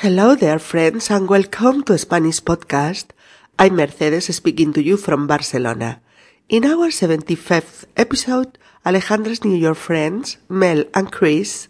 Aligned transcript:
Hello 0.00 0.34
there, 0.34 0.58
friends, 0.58 1.10
and 1.10 1.26
welcome 1.26 1.82
to 1.84 1.96
Spanish 1.96 2.42
Podcast. 2.42 3.06
I'm 3.58 3.76
Mercedes 3.76 4.26
speaking 4.36 4.74
to 4.74 4.82
you 4.82 4.98
from 4.98 5.26
Barcelona. 5.26 6.02
In 6.50 6.66
our 6.66 6.88
75th 6.88 7.86
episode, 7.96 8.58
Alejandra's 8.84 9.42
New 9.42 9.56
York 9.56 9.78
friends, 9.78 10.36
Mel 10.50 10.84
and 10.92 11.10
Chris, 11.10 11.68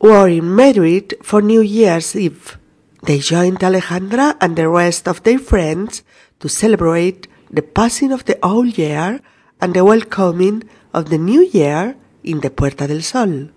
were 0.00 0.26
in 0.26 0.56
Madrid 0.56 1.14
for 1.22 1.40
New 1.40 1.60
Year's 1.60 2.16
Eve. 2.16 2.58
They 3.04 3.20
joined 3.20 3.60
Alejandra 3.60 4.36
and 4.40 4.56
the 4.56 4.68
rest 4.68 5.06
of 5.06 5.22
their 5.22 5.38
friends 5.38 6.02
to 6.40 6.48
celebrate 6.48 7.28
the 7.48 7.62
passing 7.62 8.10
of 8.10 8.24
the 8.24 8.44
old 8.44 8.76
year 8.76 9.20
and 9.60 9.72
the 9.72 9.84
welcoming 9.84 10.64
of 10.92 11.10
the 11.10 11.18
new 11.18 11.42
year 11.42 11.94
in 12.24 12.40
the 12.40 12.50
Puerta 12.50 12.88
del 12.88 13.02
Sol. 13.02 13.50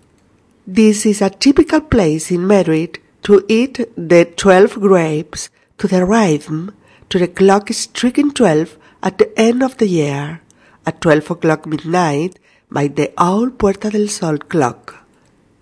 This 0.64 1.06
is 1.06 1.20
a 1.20 1.28
typical 1.28 1.80
place 1.80 2.30
in 2.30 2.46
Madrid 2.46 3.01
to 3.22 3.44
eat 3.48 3.88
the 3.96 4.24
twelve 4.24 4.74
grapes 4.80 5.48
to 5.78 5.86
the 5.86 6.04
rhythm 6.04 6.74
to 7.08 7.18
the 7.18 7.28
clock 7.28 7.68
striking 7.72 8.32
twelve 8.32 8.78
at 9.02 9.18
the 9.18 9.38
end 9.38 9.62
of 9.62 9.76
the 9.78 9.86
year, 9.86 10.40
at 10.86 11.00
twelve 11.00 11.30
o'clock 11.30 11.66
midnight 11.66 12.38
by 12.70 12.88
the 12.88 13.12
old 13.18 13.58
Puerta 13.58 13.90
del 13.90 14.08
Sol 14.08 14.38
clock. 14.38 15.04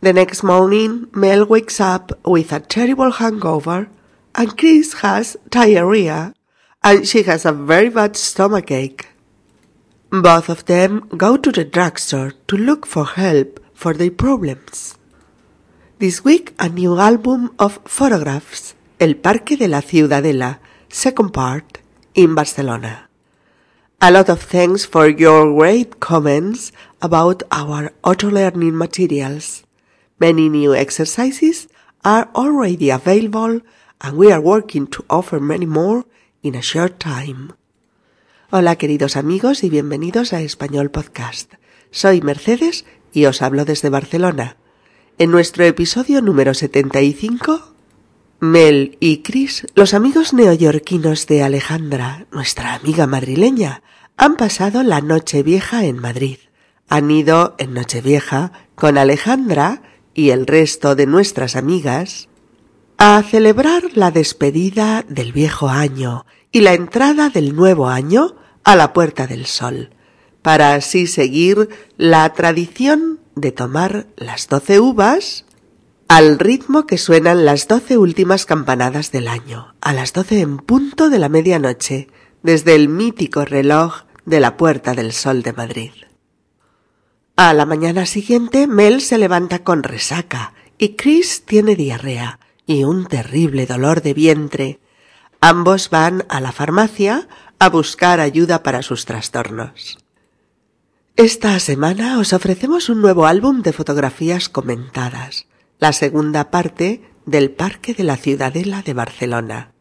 The 0.00 0.12
next 0.12 0.42
morning, 0.42 1.08
Mel 1.12 1.44
wakes 1.44 1.80
up 1.80 2.12
with 2.24 2.52
a 2.52 2.60
terrible 2.60 3.10
hangover, 3.10 3.88
and 4.34 4.56
Chris 4.56 4.92
has 5.00 5.36
diarrhea, 5.48 6.34
and 6.82 7.06
she 7.06 7.24
has 7.24 7.44
a 7.44 7.52
very 7.52 7.90
bad 7.90 8.16
stomachache. 8.16 9.08
Both 10.10 10.48
of 10.48 10.64
them 10.66 11.08
go 11.16 11.36
to 11.36 11.52
the 11.52 11.64
drugstore 11.64 12.32
to 12.48 12.56
look 12.56 12.86
for 12.86 13.04
help 13.04 13.60
for 13.74 13.92
their 13.92 14.10
problems. 14.10 14.96
This 16.00 16.24
week, 16.24 16.54
a 16.58 16.70
new 16.70 16.98
album 16.98 17.52
of 17.58 17.78
photographs, 17.84 18.74
El 18.98 19.16
Parque 19.16 19.58
de 19.58 19.68
la 19.68 19.82
Ciudadela, 19.82 20.60
second 20.88 21.30
part, 21.30 21.82
in 22.14 22.34
Barcelona. 22.34 23.10
A 24.00 24.10
lot 24.10 24.30
of 24.30 24.40
thanks 24.40 24.86
for 24.86 25.10
your 25.10 25.54
great 25.54 26.00
comments 26.00 26.72
about 27.02 27.42
our 27.50 27.92
auto 28.02 28.30
learning 28.30 28.78
materials. 28.78 29.64
Many 30.18 30.48
new 30.48 30.74
exercises 30.74 31.68
are 32.02 32.30
already 32.34 32.88
available 32.88 33.60
and 34.00 34.16
we 34.16 34.32
are 34.32 34.40
working 34.40 34.86
to 34.86 35.04
offer 35.10 35.38
many 35.38 35.66
more 35.66 36.06
in 36.42 36.54
a 36.54 36.62
short 36.62 36.98
time. 36.98 37.52
Hola 38.50 38.76
queridos 38.76 39.18
amigos 39.18 39.62
y 39.64 39.68
bienvenidos 39.68 40.32
a 40.32 40.40
Español 40.40 40.90
Podcast. 40.90 41.56
Soy 41.90 42.22
Mercedes 42.22 42.86
y 43.12 43.26
os 43.26 43.42
hablo 43.42 43.66
desde 43.66 43.90
Barcelona. 43.90 44.56
En 45.20 45.30
nuestro 45.30 45.64
episodio 45.64 46.22
número 46.22 46.54
75, 46.54 47.74
Mel 48.40 48.96
y 49.00 49.18
Chris, 49.18 49.66
los 49.74 49.92
amigos 49.92 50.32
neoyorquinos 50.32 51.26
de 51.26 51.42
Alejandra, 51.42 52.24
nuestra 52.32 52.72
amiga 52.72 53.06
madrileña, 53.06 53.82
han 54.16 54.38
pasado 54.38 54.82
la 54.82 55.02
noche 55.02 55.42
vieja 55.42 55.84
en 55.84 55.98
Madrid. 55.98 56.38
Han 56.88 57.10
ido 57.10 57.54
en 57.58 57.74
Nochevieja 57.74 58.52
con 58.74 58.96
Alejandra 58.96 59.82
y 60.14 60.30
el 60.30 60.46
resto 60.46 60.94
de 60.94 61.04
nuestras 61.04 61.54
amigas 61.54 62.30
a 62.96 63.22
celebrar 63.22 63.82
la 63.92 64.10
despedida 64.10 65.04
del 65.06 65.34
viejo 65.34 65.68
año 65.68 66.24
y 66.50 66.62
la 66.62 66.72
entrada 66.72 67.28
del 67.28 67.54
nuevo 67.54 67.88
año 67.88 68.36
a 68.64 68.74
la 68.74 68.94
Puerta 68.94 69.26
del 69.26 69.44
Sol, 69.44 69.90
para 70.40 70.72
así 70.72 71.06
seguir 71.06 71.68
la 71.98 72.32
tradición 72.32 73.19
de 73.34 73.52
tomar 73.52 74.06
las 74.16 74.48
doce 74.48 74.80
uvas 74.80 75.44
al 76.08 76.38
ritmo 76.38 76.86
que 76.86 76.98
suenan 76.98 77.44
las 77.44 77.68
doce 77.68 77.96
últimas 77.96 78.44
campanadas 78.44 79.12
del 79.12 79.28
año, 79.28 79.74
a 79.80 79.92
las 79.92 80.12
doce 80.12 80.40
en 80.40 80.58
punto 80.58 81.08
de 81.08 81.20
la 81.20 81.28
medianoche, 81.28 82.08
desde 82.42 82.74
el 82.74 82.88
mítico 82.88 83.44
reloj 83.44 84.02
de 84.26 84.40
la 84.40 84.56
Puerta 84.56 84.94
del 84.94 85.12
Sol 85.12 85.42
de 85.42 85.52
Madrid. 85.52 85.92
A 87.36 87.54
la 87.54 87.64
mañana 87.64 88.06
siguiente 88.06 88.66
Mel 88.66 89.00
se 89.00 89.18
levanta 89.18 89.60
con 89.60 89.82
resaca 89.82 90.52
y 90.78 90.96
Chris 90.96 91.44
tiene 91.46 91.76
diarrea 91.76 92.40
y 92.66 92.84
un 92.84 93.06
terrible 93.06 93.66
dolor 93.66 94.02
de 94.02 94.14
vientre. 94.14 94.80
Ambos 95.40 95.90
van 95.90 96.24
a 96.28 96.40
la 96.40 96.52
farmacia 96.52 97.28
a 97.58 97.68
buscar 97.68 98.20
ayuda 98.20 98.62
para 98.62 98.82
sus 98.82 99.04
trastornos. 99.04 99.98
Esta 101.16 101.58
semana 101.58 102.18
os 102.18 102.32
ofrecemos 102.32 102.88
un 102.88 103.02
nuevo 103.02 103.26
álbum 103.26 103.62
de 103.62 103.74
fotografías 103.74 104.48
comentadas, 104.48 105.46
la 105.78 105.92
segunda 105.92 106.50
parte 106.50 107.02
del 107.26 107.50
Parque 107.50 107.92
de 107.92 108.04
la 108.04 108.16
Ciudadela 108.16 108.80
de 108.82 108.94
Barcelona. 108.94 109.72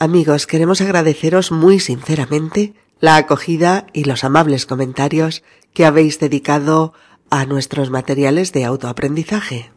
Amigos, 0.00 0.48
queremos 0.48 0.80
agradeceros 0.80 1.52
muy 1.52 1.78
sinceramente 1.78 2.74
la 2.98 3.16
acogida 3.16 3.86
y 3.92 4.04
los 4.04 4.24
amables 4.24 4.66
comentarios 4.66 5.44
que 5.74 5.84
habéis 5.84 6.18
dedicado 6.18 6.92
a 7.30 7.46
nuestros 7.46 7.90
materiales 7.90 8.52
de 8.52 8.64
autoaprendizaje. 8.64 9.70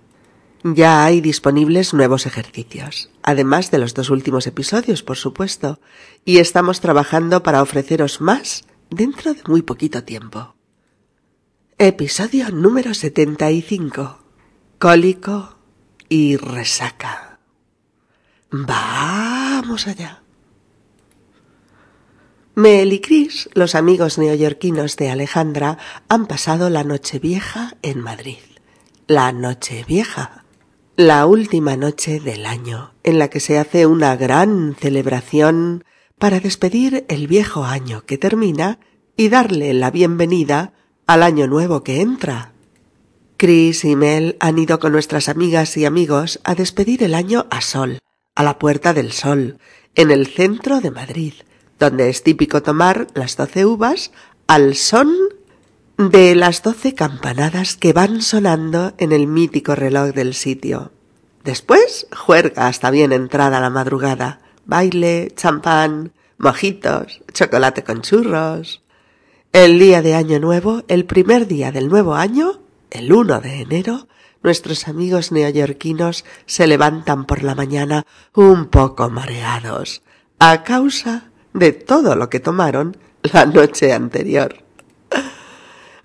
Ya 0.64 1.06
hay 1.06 1.22
disponibles 1.22 1.94
nuevos 1.94 2.26
ejercicios, 2.26 3.12
además 3.22 3.70
de 3.70 3.78
los 3.78 3.94
dos 3.94 4.10
últimos 4.10 4.48
episodios, 4.48 5.04
por 5.04 5.18
supuesto, 5.18 5.80
y 6.24 6.40
estamos 6.40 6.82
trabajando 6.82 7.44
para 7.44 7.62
ofreceros 7.62 8.20
más 8.20 8.64
dentro 8.90 9.34
de 9.34 9.42
muy 9.48 9.62
poquito 9.62 10.04
tiempo. 10.04 10.56
Episodio 11.78 12.50
número 12.52 12.94
75. 12.94 14.20
Cólico 14.80 15.58
y 16.10 16.38
resaca. 16.38 17.40
Vamos 18.52 19.88
allá. 19.88 20.22
Mel 22.56 22.94
y 22.94 23.02
Chris, 23.02 23.50
los 23.54 23.76
amigos 23.76 24.18
neoyorquinos 24.18 24.96
de 24.96 25.10
Alejandra, 25.10 25.78
han 26.08 26.26
pasado 26.26 26.70
la 26.70 26.84
noche 26.86 27.20
vieja 27.20 27.76
en 27.82 28.00
Madrid. 28.00 28.40
La 29.08 29.34
noche 29.34 29.84
vieja 29.86 30.46
la 30.98 31.26
última 31.26 31.76
noche 31.76 32.22
del 32.22 32.46
año, 32.46 32.94
en 33.04 33.20
la 33.20 33.30
que 33.30 33.42
se 33.42 33.60
hace 33.60 33.86
una 33.86 34.16
gran 34.16 34.76
celebración 34.80 35.84
para 36.20 36.40
despedir 36.40 37.06
el 37.10 37.28
viejo 37.28 37.66
año 37.66 38.06
que 38.06 38.18
termina 38.18 38.80
y 39.18 39.30
darle 39.30 39.74
la 39.74 39.92
bienvenida 39.92 40.74
al 41.08 41.24
año 41.24 41.48
nuevo 41.48 41.84
que 41.84 42.02
entra. 42.02 42.52
Chris 43.38 43.84
y 43.84 43.96
Mel 43.96 44.38
han 44.40 44.58
ido 44.58 44.80
con 44.80 44.94
nuestras 44.94 45.28
amigas 45.28 45.76
y 45.78 45.86
amigos 45.86 46.40
a 46.44 46.56
despedir 46.56 47.04
el 47.04 47.14
año 47.14 47.48
a 47.52 47.62
Sol, 47.62 48.00
a 48.34 48.44
la 48.44 48.58
Puerta 48.60 48.94
del 48.94 49.12
Sol, 49.12 49.60
en 49.96 50.12
el 50.12 50.28
centro 50.28 50.80
de 50.80 50.92
Madrid, 50.92 51.34
donde 51.80 52.10
es 52.10 52.24
típico 52.24 52.64
tomar 52.64 53.08
las 53.14 53.36
doce 53.36 53.66
uvas 53.66 54.12
al 54.48 54.76
son 54.76 55.14
de 55.98 56.36
las 56.36 56.62
doce 56.62 56.94
campanadas 56.94 57.76
que 57.76 57.94
van 57.94 58.22
sonando 58.22 58.94
en 58.98 59.12
el 59.12 59.28
mítico 59.28 59.76
reloj 59.76 60.14
del 60.14 60.34
sitio. 60.34 60.92
Después, 61.44 62.08
juerga 62.16 62.68
hasta 62.68 62.90
bien 62.90 63.12
entrada 63.12 63.60
la 63.60 63.70
madrugada, 63.70 64.42
baile, 64.66 65.32
champán, 65.36 66.14
mojitos, 66.38 67.22
chocolate 67.34 67.84
con 67.84 68.02
churros. 68.02 68.82
El 69.54 69.80
día 69.80 70.02
de 70.02 70.16
Año 70.16 70.40
Nuevo, 70.40 70.84
el 70.88 71.06
primer 71.06 71.48
día 71.48 71.72
del 71.72 71.88
nuevo 71.88 72.16
año, 72.16 72.60
el 72.92 73.12
1 73.12 73.42
de 73.42 73.62
enero, 73.62 74.08
nuestros 74.44 74.88
amigos 74.88 75.32
neoyorquinos 75.32 76.26
se 76.46 76.68
levantan 76.68 77.26
por 77.26 77.42
la 77.44 77.56
mañana 77.56 78.06
un 78.34 78.66
poco 78.66 79.10
mareados, 79.10 80.04
a 80.40 80.64
causa 80.64 81.32
de 81.54 81.72
todo 81.72 82.16
lo 82.16 82.30
que 82.30 82.40
tomaron 82.40 82.98
la 83.34 83.46
noche 83.46 83.94
anterior. 83.94 84.64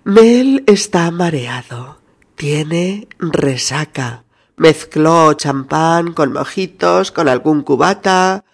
Mel 0.03 0.63
está 0.65 1.11
mareado, 1.11 1.99
tiene 2.35 3.07
resaca, 3.19 4.23
mezcló 4.55 5.33
champán 5.33 6.13
con 6.13 6.33
mojitos, 6.33 7.11
con 7.11 7.27
algún 7.27 7.61
cubata, 7.61 8.45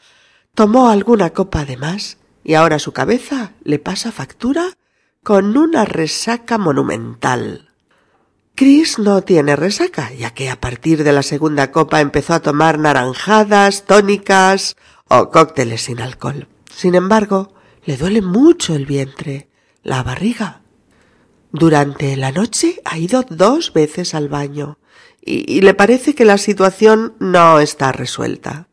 tomó 0.58 0.90
alguna 0.90 1.30
copa 1.30 1.66
de 1.66 1.78
más 1.78 2.18
y 2.44 2.56
ahora 2.56 2.80
su 2.80 2.92
cabeza 2.92 3.52
le 3.64 3.78
pasa 3.78 4.12
factura 4.12 4.74
con 5.24 5.56
una 5.56 5.86
resaca 5.86 6.58
monumental. 6.58 7.70
Chris 8.56 8.98
no 8.98 9.22
tiene 9.22 9.56
resaca, 9.56 10.12
ya 10.14 10.32
que 10.32 10.50
a 10.50 10.60
partir 10.60 11.04
de 11.04 11.14
la 11.14 11.22
segunda 11.22 11.72
copa 11.72 12.02
empezó 12.02 12.34
a 12.34 12.40
tomar 12.40 12.80
naranjadas, 12.80 13.86
tónicas 13.86 14.78
o 15.08 15.30
cócteles 15.30 15.84
sin 15.84 16.02
alcohol. 16.02 16.48
Sin 16.76 16.96
embargo, 16.96 17.54
le 17.86 17.96
duele 17.96 18.24
mucho 18.24 18.74
el 18.74 18.88
vientre, 18.88 19.50
la 19.84 20.02
barriga 20.02 20.64
durante 21.52 22.18
la 22.18 22.32
noche 22.32 22.82
ha 22.84 22.98
ido 22.98 23.24
dos 23.30 23.74
veces 23.74 24.14
al 24.14 24.28
baño 24.28 24.80
y, 25.22 25.62
le 25.62 25.74
parece 25.74 26.16
que 26.16 26.26
la 26.26 26.38
situación 26.38 27.16
no 27.20 27.60
está 27.60 27.92
resuelta. 27.92 28.70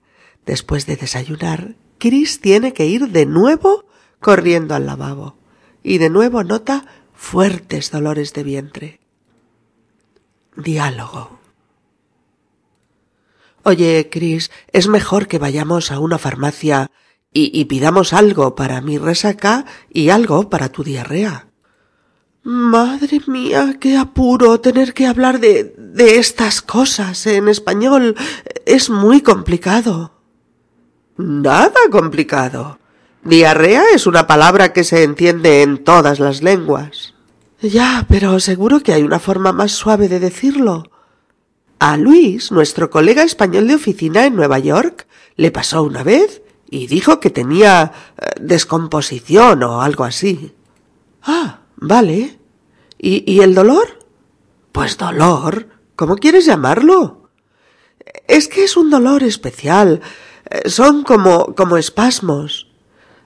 Después 0.46 0.86
de 0.86 0.96
desayunar, 0.96 1.76
Chris 1.98 2.40
tiene 2.40 2.72
que 2.72 2.86
ir 2.86 3.08
de 3.08 3.26
nuevo 3.26 3.86
corriendo 4.20 4.74
al 4.74 4.86
lavabo 4.86 5.36
y 5.82 5.98
de 5.98 6.10
nuevo 6.10 6.44
nota 6.44 6.86
fuertes 7.14 7.90
dolores 7.90 8.32
de 8.32 8.42
vientre. 8.42 9.00
Diálogo. 10.56 11.38
Oye, 13.62 14.08
Chris, 14.10 14.50
es 14.72 14.88
mejor 14.88 15.26
que 15.26 15.38
vayamos 15.38 15.90
a 15.90 15.98
una 15.98 16.18
farmacia 16.18 16.90
y, 17.36 17.64
pidamos 17.64 18.12
algo 18.12 18.54
para 18.54 18.80
mi 18.80 18.96
resaca 18.96 19.64
y 19.90 20.10
algo 20.10 20.48
para 20.50 20.68
tu 20.68 20.84
diarrea. 20.84 21.48
Madre 22.44 23.20
mía, 23.26 23.76
qué 23.80 23.96
apuro 23.96 24.60
tener 24.60 24.94
que 24.94 25.06
hablar 25.06 25.40
de 25.40 25.74
estas 25.96 26.62
cosas 26.62 27.26
en 27.26 27.48
español. 27.48 28.14
Es 28.66 28.88
muy 28.88 29.20
complicado. 29.20 30.13
Nada 31.16 31.80
complicado. 31.90 32.78
Diarrea 33.22 33.84
es 33.94 34.06
una 34.06 34.26
palabra 34.26 34.72
que 34.72 34.84
se 34.84 35.02
entiende 35.02 35.62
en 35.62 35.82
todas 35.82 36.20
las 36.20 36.42
lenguas. 36.42 37.14
Ya, 37.60 38.04
pero 38.08 38.40
seguro 38.40 38.80
que 38.80 38.92
hay 38.92 39.02
una 39.02 39.18
forma 39.18 39.52
más 39.52 39.72
suave 39.72 40.08
de 40.08 40.20
decirlo. 40.20 40.90
A 41.78 41.96
Luis, 41.96 42.52
nuestro 42.52 42.90
colega 42.90 43.22
español 43.22 43.68
de 43.68 43.76
oficina 43.76 44.26
en 44.26 44.36
Nueva 44.36 44.58
York, 44.58 45.06
le 45.36 45.50
pasó 45.50 45.82
una 45.82 46.02
vez 46.02 46.42
y 46.68 46.86
dijo 46.86 47.20
que 47.20 47.30
tenía 47.30 47.92
eh, 48.18 48.26
descomposición 48.40 49.62
o 49.62 49.80
algo 49.80 50.04
así. 50.04 50.54
Ah, 51.22 51.60
vale. 51.76 52.38
¿Y, 52.98 53.30
¿Y 53.30 53.40
el 53.40 53.54
dolor? 53.54 54.06
Pues 54.72 54.98
dolor. 54.98 55.68
¿Cómo 55.96 56.16
quieres 56.16 56.44
llamarlo? 56.44 57.30
Es 58.26 58.48
que 58.48 58.64
es 58.64 58.76
un 58.76 58.90
dolor 58.90 59.22
especial. 59.22 60.00
Eh, 60.50 60.68
son 60.68 61.04
como, 61.04 61.54
como 61.54 61.76
espasmos. 61.76 62.68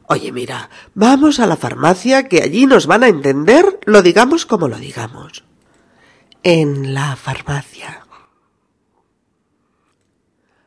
Oye, 0.08 0.32
mira, 0.32 0.70
vamos 0.94 1.38
a 1.40 1.46
la 1.46 1.56
farmacia 1.56 2.28
que 2.28 2.42
allí 2.42 2.66
nos 2.66 2.86
van 2.86 3.04
a 3.04 3.08
entender, 3.08 3.80
lo 3.84 4.02
digamos 4.02 4.46
como 4.46 4.68
lo 4.68 4.78
digamos. 4.78 5.44
En 6.42 6.94
la 6.94 7.16
farmacia. 7.16 8.06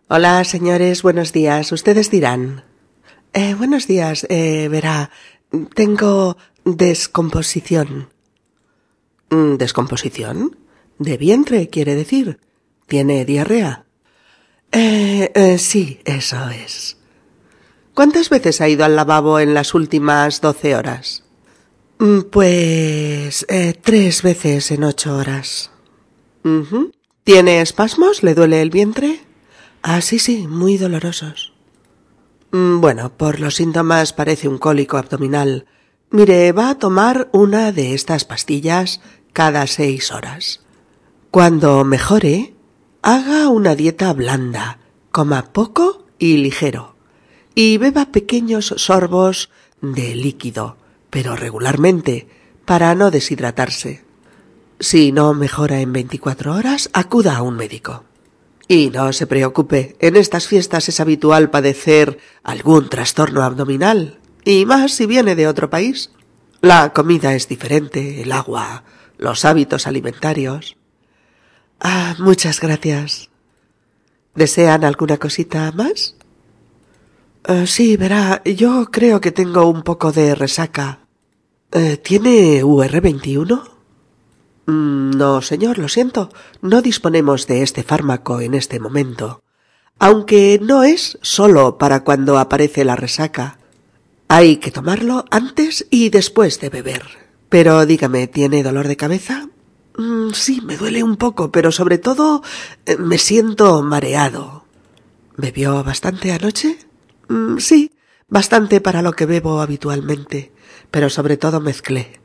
Hola, 0.08 0.44
señores, 0.44 1.02
buenos 1.04 1.32
días. 1.32 1.72
Ustedes 1.72 2.12
dirán. 2.12 2.66
Eh, 3.34 3.56
buenos 3.56 3.88
días, 3.88 4.28
eh, 4.30 4.68
verá, 4.70 5.10
tengo 5.74 6.36
descomposición. 6.66 8.10
Mm, 9.30 9.56
¿Descomposición? 9.56 10.58
De 11.00 11.18
vientre, 11.18 11.70
quiere 11.70 11.96
decir. 11.96 12.42
¿Tiene 12.88 13.24
diarrea? 13.24 13.86
Eh, 14.72 15.32
eh, 15.34 15.58
sí, 15.58 16.00
eso 16.06 16.50
es. 16.50 16.98
¿Cuántas 17.94 18.30
veces 18.30 18.62
ha 18.62 18.70
ido 18.70 18.86
al 18.86 18.96
lavabo 18.96 19.40
en 19.40 19.54
las 19.54 19.74
últimas 19.74 20.40
doce 20.40 20.76
horas? 20.76 21.24
Mm, 22.00 22.22
pues 22.32 23.46
eh, 23.50 23.74
tres 23.82 24.24
veces 24.24 24.72
en 24.72 24.84
ocho 24.84 25.18
horas. 25.18 25.72
¿Tiene 27.24 27.62
espasmos? 27.62 28.24
¿Le 28.24 28.34
duele 28.34 28.62
el 28.62 28.72
vientre? 28.72 29.22
Ah, 29.84 30.02
sí, 30.02 30.18
sí, 30.18 30.48
muy 30.48 30.78
dolorosos. 30.78 31.54
Mm, 32.52 32.82
bueno, 32.82 33.16
por 33.16 33.40
los 33.40 33.56
síntomas 33.56 34.14
parece 34.14 34.48
un 34.48 34.58
cólico 34.58 34.98
abdominal. 34.98 35.66
Mire, 36.10 36.52
va 36.52 36.72
a 36.72 36.78
tomar 36.78 37.30
una 37.32 37.72
de 37.72 37.94
estas 37.94 38.26
pastillas 38.26 39.02
cada 39.34 39.68
seis 39.68 40.12
horas. 40.12 40.62
Cuando 41.30 41.84
mejore, 41.86 42.54
haga 43.02 43.50
una 43.50 43.76
dieta 43.76 44.14
blanda, 44.14 44.80
coma 45.12 45.52
poco 45.54 46.06
y 46.20 46.38
ligero, 46.38 46.96
y 47.56 47.78
beba 47.78 48.12
pequeños 48.12 48.74
sorbos 48.78 49.50
de 49.82 50.16
líquido, 50.16 50.78
pero 51.10 51.36
regularmente, 51.36 52.28
para 52.66 52.94
no 52.96 53.12
deshidratarse. 53.12 54.04
Si 54.80 55.12
no 55.12 55.34
mejora 55.34 55.82
en 55.82 55.94
veinticuatro 55.94 56.54
horas, 56.54 56.90
acuda 56.94 57.38
a 57.38 57.42
un 57.42 57.56
médico. 57.56 58.04
Y 58.68 58.90
no 58.90 59.12
se 59.12 59.28
preocupe, 59.28 59.96
en 60.00 60.16
estas 60.16 60.48
fiestas 60.48 60.88
es 60.88 61.00
habitual 61.00 61.50
padecer 61.50 62.20
algún 62.44 62.88
trastorno 62.88 63.44
abdominal, 63.44 64.20
y 64.46 64.66
más 64.66 64.94
si 64.94 65.06
viene 65.06 65.36
de 65.36 65.48
otro 65.48 65.70
país. 65.70 66.12
La 66.62 66.94
comida 66.94 67.34
es 67.36 67.48
diferente, 67.48 68.22
el 68.22 68.32
agua, 68.32 68.84
los 69.18 69.46
hábitos 69.46 69.88
alimentarios. 69.88 70.78
Ah, 71.84 72.16
muchas 72.20 72.60
gracias. 72.60 73.30
¿Desean 74.36 74.86
alguna 74.86 75.18
cosita 75.18 75.72
más? 75.72 76.16
Uh, 77.50 77.66
sí, 77.66 77.98
verá, 77.98 78.44
yo 78.46 78.92
creo 78.92 79.20
que 79.20 79.32
tengo 79.32 79.66
un 79.66 79.82
poco 79.82 80.12
de 80.12 80.36
resaca. 80.36 81.00
Uh, 81.74 81.98
¿Tiene 81.98 82.64
UR21? 82.64 83.64
Mm, 84.68 85.18
no, 85.18 85.42
señor, 85.42 85.80
lo 85.80 85.90
siento. 85.90 86.30
No 86.62 86.84
disponemos 86.84 87.48
de 87.48 87.64
este 87.64 87.82
fármaco 87.82 88.42
en 88.42 88.54
este 88.54 88.80
momento. 88.80 89.42
Aunque 89.98 90.60
no 90.62 90.84
es 90.84 91.18
solo 91.24 91.80
para 91.80 92.04
cuando 92.04 92.38
aparece 92.38 92.86
la 92.86 92.96
resaca. 92.96 93.58
Hay 94.28 94.58
que 94.58 94.70
tomarlo 94.70 95.26
antes 95.32 95.88
y 95.90 96.10
después 96.10 96.60
de 96.60 96.70
beber. 96.70 97.02
Pero 97.50 97.88
dígame, 97.88 98.28
¿tiene 98.28 98.62
dolor 98.62 98.88
de 98.88 98.98
cabeza? 98.98 99.50
Mm, 99.98 100.32
sí, 100.34 100.62
me 100.62 100.78
duele 100.78 101.04
un 101.04 101.18
poco, 101.18 101.52
pero 101.52 101.72
sobre 101.72 101.98
todo 101.98 102.44
eh, 102.86 102.98
me 102.98 103.18
siento 103.18 103.82
mareado. 103.82 104.66
¿Bebió 105.38 105.84
bastante 105.84 106.32
anoche? 106.32 106.78
Mm, 107.28 107.58
sí, 107.58 107.92
bastante 108.28 108.82
para 108.82 109.02
lo 109.02 109.14
que 109.14 109.26
bebo 109.26 109.62
habitualmente, 109.62 110.52
pero 110.90 111.10
sobre 111.10 111.38
todo 111.38 111.60
mezclé. 111.60 112.20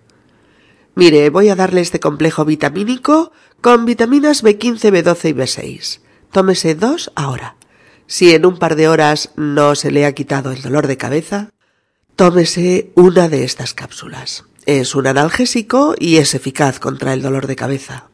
Mire, 0.94 1.28
voy 1.30 1.50
a 1.50 1.56
darle 1.56 1.82
este 1.82 2.00
complejo 2.00 2.44
vitamínico 2.44 3.32
con 3.60 3.84
vitaminas 3.84 4.42
B15, 4.42 4.90
B12 4.92 5.30
y 5.30 5.32
B6. 5.34 6.00
Tómese 6.32 6.74
dos 6.74 7.12
ahora. 7.14 7.56
Si 8.06 8.34
en 8.34 8.46
un 8.46 8.58
par 8.58 8.76
de 8.76 8.88
horas 8.88 9.30
no 9.36 9.74
se 9.74 9.90
le 9.90 10.06
ha 10.06 10.12
quitado 10.12 10.52
el 10.52 10.62
dolor 10.62 10.86
de 10.86 10.96
cabeza, 10.96 11.50
tómese 12.14 12.92
una 12.94 13.28
de 13.28 13.44
estas 13.44 13.74
cápsulas. 13.74 14.44
Es 14.66 14.96
un 14.96 15.06
analgésico 15.06 15.94
y 15.96 16.16
es 16.16 16.34
eficaz 16.34 16.80
contra 16.80 17.14
el 17.14 17.22
dolor 17.22 17.46
de 17.46 17.54
cabeza. 17.54 18.08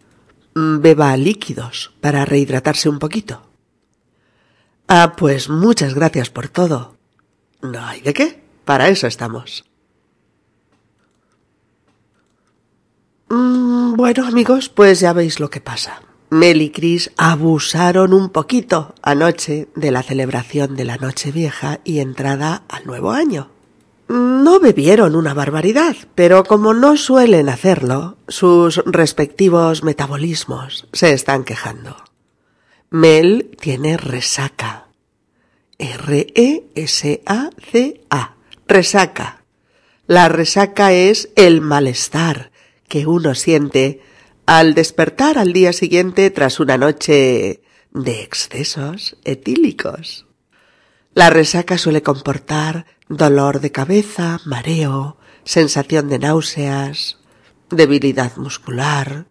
Beba 0.54 1.16
líquidos 1.16 1.94
para 2.02 2.26
rehidratarse 2.26 2.90
un 2.90 2.98
poquito. 2.98 3.48
Ah, 4.86 5.14
pues 5.16 5.48
muchas 5.48 5.94
gracias 5.94 6.28
por 6.28 6.48
todo. 6.48 6.98
No 7.62 7.82
hay 7.82 8.02
de 8.02 8.12
qué. 8.12 8.42
Para 8.66 8.88
eso 8.88 9.06
estamos. 9.06 9.64
Mm, 13.30 13.94
bueno, 13.94 14.26
amigos, 14.26 14.68
pues 14.68 15.00
ya 15.00 15.14
veis 15.14 15.40
lo 15.40 15.48
que 15.48 15.62
pasa. 15.62 16.02
Mel 16.28 16.60
y 16.60 16.68
Chris 16.68 17.12
abusaron 17.16 18.12
un 18.12 18.28
poquito 18.28 18.94
anoche 19.00 19.68
de 19.74 19.90
la 19.90 20.02
celebración 20.02 20.76
de 20.76 20.84
la 20.84 20.98
Noche 20.98 21.32
Vieja 21.32 21.80
y 21.82 22.00
entrada 22.00 22.64
al 22.68 22.86
nuevo 22.86 23.10
año. 23.10 23.50
No 24.08 24.60
bebieron 24.60 25.16
una 25.16 25.34
barbaridad, 25.34 25.96
pero 26.14 26.44
como 26.44 26.74
no 26.74 26.96
suelen 26.96 27.48
hacerlo, 27.48 28.18
sus 28.28 28.78
respectivos 28.84 29.82
metabolismos 29.84 30.88
se 30.92 31.12
están 31.12 31.44
quejando. 31.44 31.96
Mel 32.90 33.56
tiene 33.60 33.96
resaca. 33.96 34.88
R-E-S-A-C-A. 35.78 36.64
Resaca. 38.68 39.44
La 40.06 40.28
resaca 40.28 40.92
es 40.92 41.30
el 41.36 41.60
malestar, 41.60 42.52
que 42.88 43.06
uno 43.06 43.34
siente 43.34 44.02
al 44.46 44.74
despertar 44.74 45.38
al 45.38 45.52
día 45.52 45.72
siguiente 45.72 46.30
tras 46.30 46.60
una 46.60 46.76
noche 46.76 47.62
de 47.92 48.22
excesos 48.22 49.16
etílicos. 49.24 50.26
La 51.14 51.30
resaca 51.30 51.78
suele 51.78 52.02
comportar 52.02 52.86
dolor 53.16 53.60
de 53.60 53.70
cabeza, 53.70 54.40
mareo, 54.44 55.16
sensación 55.44 56.08
de 56.08 56.18
náuseas, 56.18 57.18
debilidad 57.70 58.36
muscular, 58.36 59.26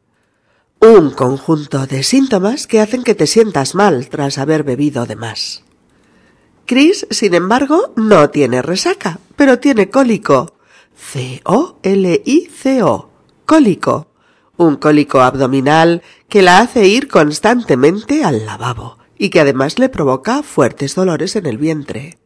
un 0.79 1.11
conjunto 1.11 1.85
de 1.87 2.03
síntomas 2.03 2.67
que 2.67 2.79
hacen 2.79 3.03
que 3.03 3.15
te 3.15 3.27
sientas 3.27 3.75
mal 3.75 4.09
tras 4.09 4.37
haber 4.37 4.63
bebido 4.63 5.05
de 5.05 5.15
más. 5.15 5.63
Chris, 6.65 7.05
sin 7.09 7.33
embargo, 7.33 7.93
no 7.95 8.29
tiene 8.29 8.61
resaca, 8.61 9.19
pero 9.35 9.59
tiene 9.59 9.89
cólico. 9.89 10.55
C-O-L-I-C-O 10.95 11.51
cólico, 13.51 14.07
un 14.55 14.77
cólico 14.77 15.19
abdominal 15.19 16.03
que 16.29 16.41
la 16.41 16.59
hace 16.59 16.87
ir 16.87 17.09
constantemente 17.09 18.23
al 18.23 18.45
lavabo 18.45 18.97
y 19.17 19.29
que 19.29 19.41
además 19.41 19.77
le 19.77 19.89
provoca 19.89 20.41
fuertes 20.41 20.95
dolores 20.95 21.35
en 21.35 21.45
el 21.47 21.57
vientre. 21.57 22.17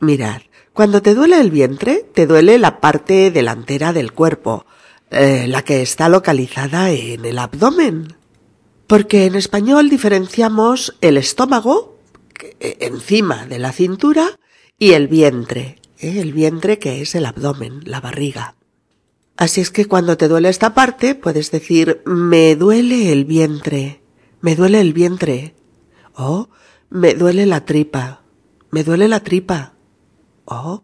Mirad, 0.00 0.42
cuando 0.78 1.02
te 1.02 1.16
duele 1.16 1.40
el 1.40 1.50
vientre, 1.50 2.06
te 2.14 2.28
duele 2.28 2.56
la 2.56 2.78
parte 2.78 3.32
delantera 3.32 3.92
del 3.92 4.12
cuerpo, 4.12 4.64
eh, 5.10 5.46
la 5.48 5.62
que 5.62 5.82
está 5.82 6.08
localizada 6.08 6.92
en 6.92 7.24
el 7.24 7.40
abdomen. 7.40 8.14
Porque 8.86 9.26
en 9.26 9.34
español 9.34 9.90
diferenciamos 9.90 10.96
el 11.00 11.16
estómago, 11.16 11.98
eh, 12.60 12.76
encima 12.82 13.44
de 13.46 13.58
la 13.58 13.72
cintura, 13.72 14.38
y 14.78 14.92
el 14.92 15.08
vientre, 15.08 15.80
eh, 15.98 16.20
el 16.20 16.32
vientre 16.32 16.78
que 16.78 17.02
es 17.02 17.16
el 17.16 17.26
abdomen, 17.26 17.80
la 17.82 18.00
barriga. 18.00 18.54
Así 19.36 19.60
es 19.60 19.72
que 19.72 19.86
cuando 19.86 20.16
te 20.16 20.28
duele 20.28 20.48
esta 20.48 20.74
parte, 20.74 21.16
puedes 21.16 21.50
decir 21.50 22.02
me 22.06 22.54
duele 22.54 23.10
el 23.10 23.24
vientre, 23.24 24.00
me 24.40 24.54
duele 24.54 24.80
el 24.80 24.92
vientre. 24.92 25.56
O 26.14 26.50
me 26.88 27.14
duele 27.14 27.46
la 27.46 27.64
tripa, 27.64 28.22
me 28.70 28.84
duele 28.84 29.08
la 29.08 29.24
tripa. 29.24 29.74
O 30.50 30.82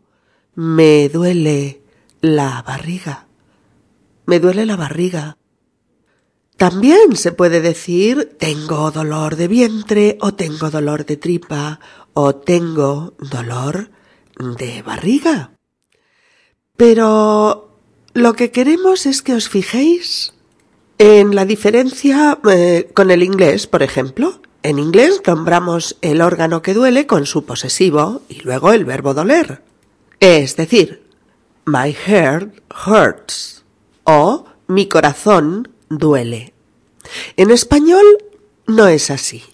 me 0.54 1.08
duele 1.08 1.82
la 2.20 2.62
barriga, 2.62 3.26
me 4.26 4.38
duele 4.40 4.66
la 4.66 4.76
barriga. 4.76 5.36
También 6.56 7.16
se 7.16 7.32
puede 7.32 7.60
decir 7.60 8.36
tengo 8.38 8.90
dolor 8.90 9.36
de 9.36 9.48
vientre 9.48 10.18
o 10.20 10.34
tengo 10.34 10.70
dolor 10.70 11.04
de 11.04 11.16
tripa 11.16 11.80
o 12.12 12.34
tengo 12.36 13.14
dolor 13.18 13.90
de 14.38 14.82
barriga. 14.82 15.52
Pero 16.76 17.78
lo 18.12 18.34
que 18.34 18.50
queremos 18.50 19.06
es 19.06 19.22
que 19.22 19.34
os 19.34 19.48
fijéis 19.48 20.34
en 20.98 21.34
la 21.34 21.44
diferencia 21.44 22.38
eh, 22.50 22.90
con 22.94 23.10
el 23.10 23.22
inglés, 23.22 23.66
por 23.66 23.82
ejemplo. 23.82 24.40
En 24.64 24.78
inglés 24.78 25.20
nombramos 25.26 25.98
el 26.00 26.22
órgano 26.22 26.62
que 26.62 26.72
duele 26.72 27.06
con 27.06 27.26
su 27.26 27.44
posesivo 27.44 28.22
y 28.30 28.40
luego 28.40 28.72
el 28.72 28.86
verbo 28.86 29.12
doler. 29.12 29.60
Es 30.20 30.56
decir, 30.56 31.02
my 31.66 31.92
heart 31.92 32.62
hurts 32.86 33.62
o 34.04 34.46
mi 34.66 34.88
corazón 34.88 35.68
duele. 35.90 36.54
En 37.36 37.50
español 37.50 38.06
no 38.66 38.88
es 38.88 39.10
así. 39.10 39.44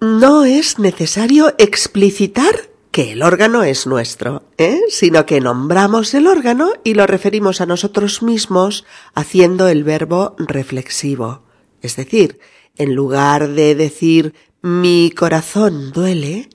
No 0.00 0.46
es 0.46 0.78
necesario 0.78 1.54
explicitar 1.58 2.70
que 2.90 3.12
el 3.12 3.22
órgano 3.22 3.62
es 3.62 3.86
nuestro, 3.86 4.42
¿eh? 4.56 4.80
sino 4.88 5.26
que 5.26 5.42
nombramos 5.42 6.14
el 6.14 6.28
órgano 6.28 6.72
y 6.82 6.94
lo 6.94 7.06
referimos 7.06 7.60
a 7.60 7.66
nosotros 7.66 8.22
mismos 8.22 8.86
haciendo 9.12 9.68
el 9.68 9.84
verbo 9.84 10.34
reflexivo. 10.38 11.42
Es 11.82 11.96
decir, 11.96 12.40
en 12.80 12.94
lugar 12.94 13.48
de 13.48 13.74
decir 13.74 14.34
mi 14.62 15.10
corazón 15.10 15.92
duele, 15.92 16.48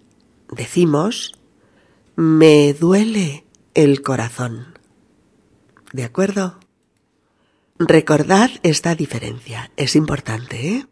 decimos 0.49 1.33
me 2.15 2.73
duele 2.73 3.45
el 3.75 4.01
corazón. 4.01 4.79
¿De 5.93 6.03
acuerdo? 6.03 6.59
Recordad 7.77 8.49
esta 8.63 8.95
diferencia, 8.95 9.69
es 9.77 9.95
importante, 9.95 10.67
¿eh? 10.67 10.87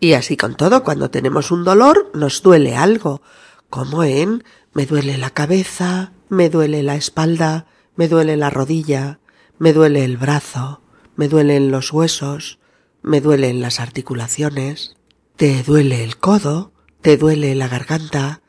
Y 0.00 0.12
así 0.12 0.36
con 0.36 0.54
todo, 0.54 0.84
cuando 0.84 1.10
tenemos 1.10 1.50
un 1.50 1.64
dolor, 1.64 2.10
nos 2.12 2.42
duele 2.42 2.76
algo, 2.76 3.22
como 3.70 4.04
en 4.04 4.44
me 4.74 4.84
duele 4.84 5.16
la 5.16 5.30
cabeza, 5.30 6.12
me 6.28 6.50
duele 6.50 6.82
la 6.82 6.96
espalda, 6.96 7.68
me 7.94 8.06
duele 8.06 8.36
la 8.36 8.50
rodilla, 8.50 9.18
me 9.58 9.72
duele 9.72 10.04
el 10.04 10.18
brazo, 10.18 10.82
me 11.14 11.26
duelen 11.28 11.70
los 11.70 11.90
huesos, 11.90 12.58
me 13.06 13.20
duelen 13.20 13.60
las 13.60 13.78
articulaciones, 13.78 14.96
te 15.36 15.62
duele 15.62 16.02
el 16.02 16.16
codo, 16.16 16.72
te 17.02 17.16
duele 17.16 17.54
la 17.54 17.68
garganta, 17.68 18.42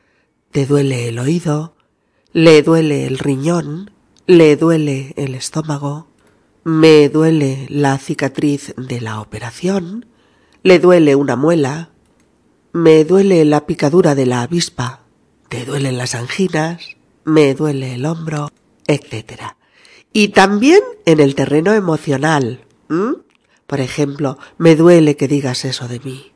te 0.50 0.66
duele 0.66 1.08
el 1.08 1.20
oído, 1.20 1.76
le 2.32 2.60
duele 2.62 3.06
el 3.06 3.20
riñón, 3.20 3.92
le 4.26 4.56
duele 4.56 5.14
el 5.16 5.36
estómago, 5.36 6.08
me 6.64 7.08
duele 7.08 7.68
la 7.70 7.98
cicatriz 7.98 8.74
de 8.76 9.00
la 9.00 9.20
operación, 9.20 10.06
le 10.64 10.80
duele 10.80 11.14
una 11.14 11.36
muela, 11.36 11.90
me 12.72 13.04
duele 13.04 13.44
la 13.44 13.64
picadura 13.64 14.16
de 14.16 14.26
la 14.26 14.42
avispa, 14.42 15.04
te 15.48 15.66
duelen 15.66 15.96
las 15.98 16.16
anginas, 16.16 16.96
me 17.24 17.54
duele 17.54 17.94
el 17.94 18.04
hombro, 18.04 18.50
etc. 18.88 19.40
Y 20.12 20.28
también 20.28 20.80
en 21.06 21.20
el 21.20 21.36
terreno 21.36 21.74
emocional. 21.74 22.64
Por 23.68 23.80
ejemplo, 23.80 24.38
me 24.56 24.76
duele 24.76 25.18
que 25.18 25.28
digas 25.28 25.66
eso 25.66 25.88
de 25.88 26.00
mí. 26.00 26.32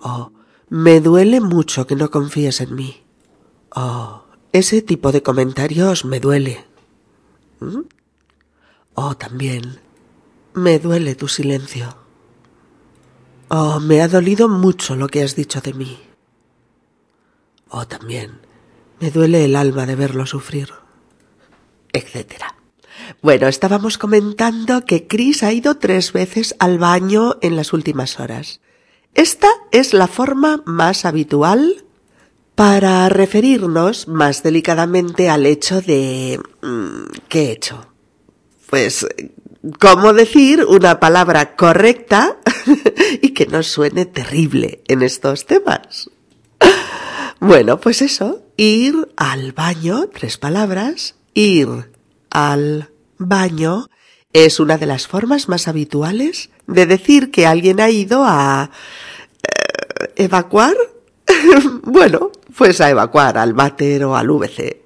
O 0.00 0.30
me 0.68 1.00
duele 1.00 1.40
mucho 1.40 1.88
que 1.88 1.96
no 1.96 2.12
confíes 2.12 2.60
en 2.60 2.76
mí. 2.76 3.02
O 3.74 4.22
ese 4.52 4.80
tipo 4.80 5.10
de 5.10 5.20
comentarios 5.20 6.04
me 6.04 6.20
duele. 6.20 6.64
O 8.94 9.16
también 9.16 9.80
me 10.54 10.78
duele 10.78 11.16
tu 11.16 11.26
silencio. 11.26 11.96
O 13.48 13.80
me 13.80 14.00
ha 14.00 14.06
dolido 14.06 14.48
mucho 14.48 14.94
lo 14.94 15.08
que 15.08 15.24
has 15.24 15.34
dicho 15.34 15.60
de 15.60 15.74
mí. 15.74 15.98
O 17.68 17.84
también, 17.88 18.42
me 19.00 19.10
duele 19.10 19.44
el 19.44 19.56
alma 19.56 19.86
de 19.86 19.96
verlo 19.96 20.24
sufrir, 20.24 20.72
etcétera. 21.92 22.59
Bueno, 23.22 23.48
estábamos 23.48 23.98
comentando 23.98 24.84
que 24.84 25.06
Chris 25.06 25.42
ha 25.42 25.52
ido 25.52 25.76
tres 25.76 26.12
veces 26.12 26.54
al 26.58 26.78
baño 26.78 27.36
en 27.42 27.56
las 27.56 27.72
últimas 27.72 28.20
horas. 28.20 28.60
Esta 29.14 29.48
es 29.72 29.92
la 29.92 30.06
forma 30.06 30.62
más 30.66 31.04
habitual 31.04 31.84
para 32.54 33.08
referirnos 33.08 34.08
más 34.08 34.42
delicadamente 34.42 35.28
al 35.28 35.46
hecho 35.46 35.80
de... 35.80 36.40
Mm, 36.62 37.04
¿Qué 37.28 37.46
he 37.46 37.52
hecho? 37.52 37.86
Pues, 38.68 39.06
¿cómo 39.80 40.12
decir 40.12 40.64
una 40.64 41.00
palabra 41.00 41.56
correcta 41.56 42.38
y 43.22 43.30
que 43.30 43.46
no 43.46 43.62
suene 43.62 44.06
terrible 44.06 44.82
en 44.86 45.02
estos 45.02 45.46
temas? 45.46 46.10
Bueno, 47.40 47.80
pues 47.80 48.02
eso, 48.02 48.42
ir 48.58 49.08
al 49.16 49.52
baño, 49.52 50.10
tres 50.12 50.36
palabras, 50.36 51.14
ir 51.32 51.90
al 52.30 52.89
baño 53.20 53.88
es 54.32 54.58
una 54.58 54.78
de 54.78 54.86
las 54.86 55.06
formas 55.06 55.48
más 55.48 55.68
habituales 55.68 56.50
de 56.66 56.86
decir 56.86 57.30
que 57.30 57.46
alguien 57.46 57.80
ha 57.80 57.90
ido 57.90 58.24
a 58.24 58.70
eh, 59.42 60.12
evacuar. 60.16 60.74
bueno, 61.82 62.32
pues 62.56 62.80
a 62.80 62.90
evacuar 62.90 63.38
al 63.38 63.54
váter 63.54 64.04
o 64.04 64.16
al 64.16 64.28
VC. 64.28 64.82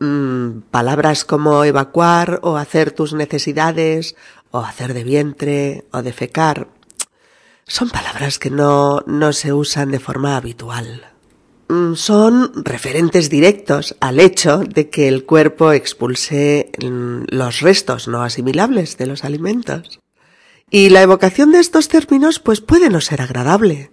Mm, 0.00 0.60
palabras 0.70 1.24
como 1.24 1.64
evacuar 1.64 2.38
o 2.42 2.56
hacer 2.56 2.92
tus 2.92 3.14
necesidades 3.14 4.14
o 4.50 4.60
hacer 4.60 4.94
de 4.94 5.02
vientre 5.04 5.84
o 5.90 6.02
defecar 6.02 6.68
son 7.66 7.90
palabras 7.90 8.38
que 8.38 8.50
no, 8.50 9.02
no 9.06 9.32
se 9.32 9.52
usan 9.52 9.90
de 9.90 10.00
forma 10.00 10.36
habitual. 10.36 11.07
Mm, 11.68 11.94
son 11.94 12.64
referentes 12.64 13.28
directos 13.28 13.94
al 14.00 14.20
hecho 14.20 14.58
de 14.58 14.88
que 14.88 15.06
el 15.06 15.24
cuerpo 15.24 15.72
expulse 15.72 16.70
mm, 16.82 17.24
los 17.28 17.60
restos 17.60 18.08
no 18.08 18.22
asimilables 18.22 18.96
de 18.96 19.06
los 19.06 19.24
alimentos. 19.24 20.00
Y 20.70 20.90
la 20.90 21.02
evocación 21.02 21.52
de 21.52 21.60
estos 21.60 21.88
términos 21.88 22.40
pues 22.40 22.60
puede 22.60 22.90
no 22.90 23.00
ser 23.00 23.20
agradable. 23.22 23.90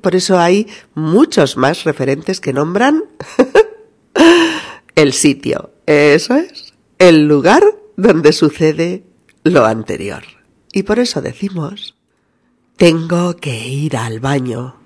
Por 0.00 0.16
eso 0.16 0.38
hay 0.38 0.66
muchos 0.94 1.56
más 1.56 1.84
referentes 1.84 2.40
que 2.40 2.52
nombran 2.54 3.04
el 4.94 5.12
sitio. 5.12 5.72
Eso 5.86 6.34
es, 6.34 6.72
el 6.98 7.28
lugar 7.28 7.62
donde 7.96 8.32
sucede 8.32 9.04
lo 9.44 9.66
anterior. 9.66 10.24
Y 10.72 10.84
por 10.84 10.98
eso 10.98 11.20
decimos, 11.20 11.94
tengo 12.76 13.36
que 13.36 13.68
ir 13.68 13.96
al 13.96 14.20
baño. 14.20 14.77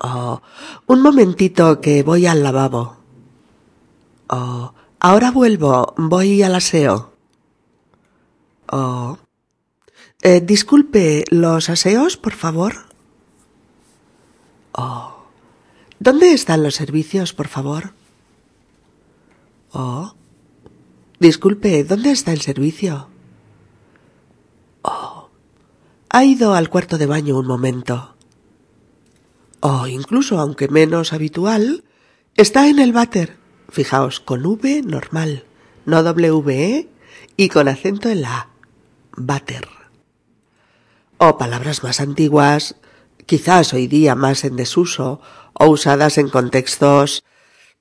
Oh, 0.00 0.42
un 0.86 1.02
momentito 1.02 1.80
que 1.80 2.02
voy 2.02 2.26
al 2.26 2.42
lavabo. 2.42 2.96
Oh, 4.28 4.74
ahora 5.00 5.30
vuelvo, 5.30 5.94
voy 5.96 6.42
al 6.42 6.54
aseo. 6.54 7.12
Oh. 8.70 9.18
Eh, 10.22 10.40
disculpe, 10.40 11.24
¿los 11.30 11.68
aseos, 11.68 12.16
por 12.16 12.32
favor? 12.32 12.86
Oh. 14.72 15.26
¿Dónde 16.00 16.32
están 16.32 16.62
los 16.62 16.74
servicios, 16.74 17.32
por 17.32 17.48
favor? 17.48 17.92
Oh. 19.72 20.14
Disculpe, 21.20 21.84
¿dónde 21.84 22.10
está 22.10 22.32
el 22.32 22.40
servicio? 22.40 23.08
Oh. 24.82 25.28
Ha 26.08 26.24
ido 26.24 26.54
al 26.54 26.68
cuarto 26.68 26.98
de 26.98 27.06
baño 27.06 27.38
un 27.38 27.46
momento 27.46 28.13
o 29.66 29.86
incluso, 29.86 30.38
aunque 30.38 30.68
menos 30.68 31.14
habitual, 31.14 31.84
está 32.36 32.68
en 32.68 32.78
el 32.78 32.92
váter. 32.92 33.38
Fijaos, 33.70 34.20
con 34.20 34.44
V 34.44 34.82
normal, 34.84 35.44
no 35.86 36.02
W-E 36.02 36.90
y 37.38 37.48
con 37.48 37.68
acento 37.68 38.10
en 38.10 38.20
la 38.20 38.40
A. 38.40 38.48
O 41.16 41.38
palabras 41.38 41.82
más 41.82 42.00
antiguas, 42.00 42.76
quizás 43.24 43.72
hoy 43.72 43.86
día 43.86 44.14
más 44.14 44.44
en 44.44 44.56
desuso, 44.56 45.22
o 45.54 45.66
usadas 45.68 46.18
en 46.18 46.28
contextos 46.28 47.24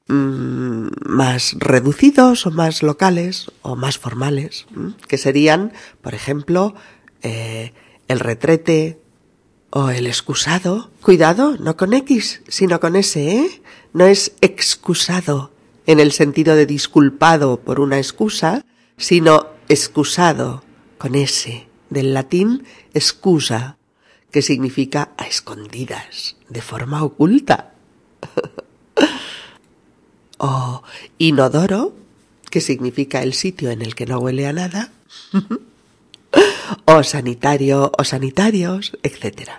mm, 0.07 0.87
más 1.05 1.53
reducidos 1.59 2.45
o 2.45 2.51
más 2.51 2.81
locales 2.81 3.51
o 3.61 3.75
más 3.75 3.97
formales, 3.97 4.67
que 5.09 5.17
serían, 5.17 5.73
por 6.01 6.13
ejemplo, 6.13 6.75
eh, 7.23 7.73
el 8.07 8.21
retrete, 8.21 9.02
o 9.75 9.89
el 9.89 10.05
excusado. 10.05 10.91
Cuidado, 11.01 11.57
no 11.57 11.75
con 11.75 11.93
X, 11.93 12.43
sino 12.47 12.79
con 12.79 12.95
S, 12.95 13.19
¿eh? 13.19 13.61
No 13.91 14.05
es 14.05 14.33
excusado 14.41 15.51
en 15.87 15.99
el 15.99 16.11
sentido 16.11 16.55
de 16.55 16.67
disculpado 16.67 17.59
por 17.59 17.79
una 17.79 17.97
excusa, 17.97 18.63
sino 18.97 19.47
excusado 19.69 20.63
con 20.99 21.15
S, 21.15 21.67
del 21.89 22.13
latín 22.13 22.65
excusa, 22.93 23.77
que 24.31 24.43
significa 24.43 25.09
a 25.17 25.25
escondidas, 25.25 26.35
de 26.49 26.61
forma 26.61 27.03
oculta. 27.03 27.73
o 30.37 30.83
inodoro, 31.17 31.95
que 32.51 32.61
significa 32.61 33.23
el 33.23 33.33
sitio 33.33 33.71
en 33.71 33.81
el 33.81 33.95
que 33.95 34.05
no 34.05 34.19
huele 34.19 34.45
a 34.45 34.53
nada. 34.53 34.91
o 36.85 37.03
sanitario 37.03 37.91
o 37.97 38.03
sanitarios, 38.03 38.97
etc. 39.03 39.49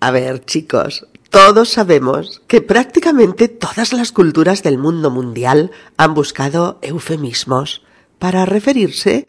A 0.00 0.10
ver, 0.10 0.44
chicos, 0.44 1.06
todos 1.30 1.70
sabemos 1.70 2.42
que 2.46 2.60
prácticamente 2.60 3.48
todas 3.48 3.92
las 3.92 4.12
culturas 4.12 4.62
del 4.62 4.78
mundo 4.78 5.10
mundial 5.10 5.70
han 5.96 6.14
buscado 6.14 6.78
eufemismos 6.82 7.82
para 8.18 8.44
referirse 8.44 9.28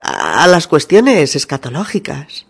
a 0.00 0.46
las 0.46 0.66
cuestiones 0.66 1.36
escatológicas, 1.36 2.46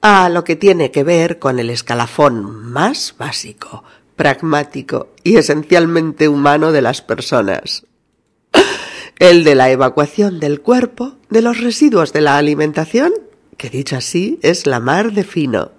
a 0.00 0.28
lo 0.28 0.44
que 0.44 0.56
tiene 0.56 0.90
que 0.90 1.04
ver 1.04 1.38
con 1.38 1.58
el 1.58 1.70
escalafón 1.70 2.44
más 2.44 3.14
básico, 3.16 3.84
pragmático 4.16 5.08
y 5.22 5.36
esencialmente 5.36 6.28
humano 6.28 6.72
de 6.72 6.82
las 6.82 7.00
personas. 7.00 7.86
El 9.18 9.44
de 9.44 9.54
la 9.54 9.70
evacuación 9.70 10.40
del 10.40 10.60
cuerpo 10.60 11.14
de 11.30 11.42
los 11.42 11.60
residuos 11.60 12.12
de 12.12 12.22
la 12.22 12.36
alimentación, 12.36 13.12
que 13.62 13.70
dicho 13.70 13.96
así 13.96 14.40
es 14.42 14.66
la 14.66 14.80
mar 14.80 15.12
de 15.12 15.22
fino. 15.22 15.70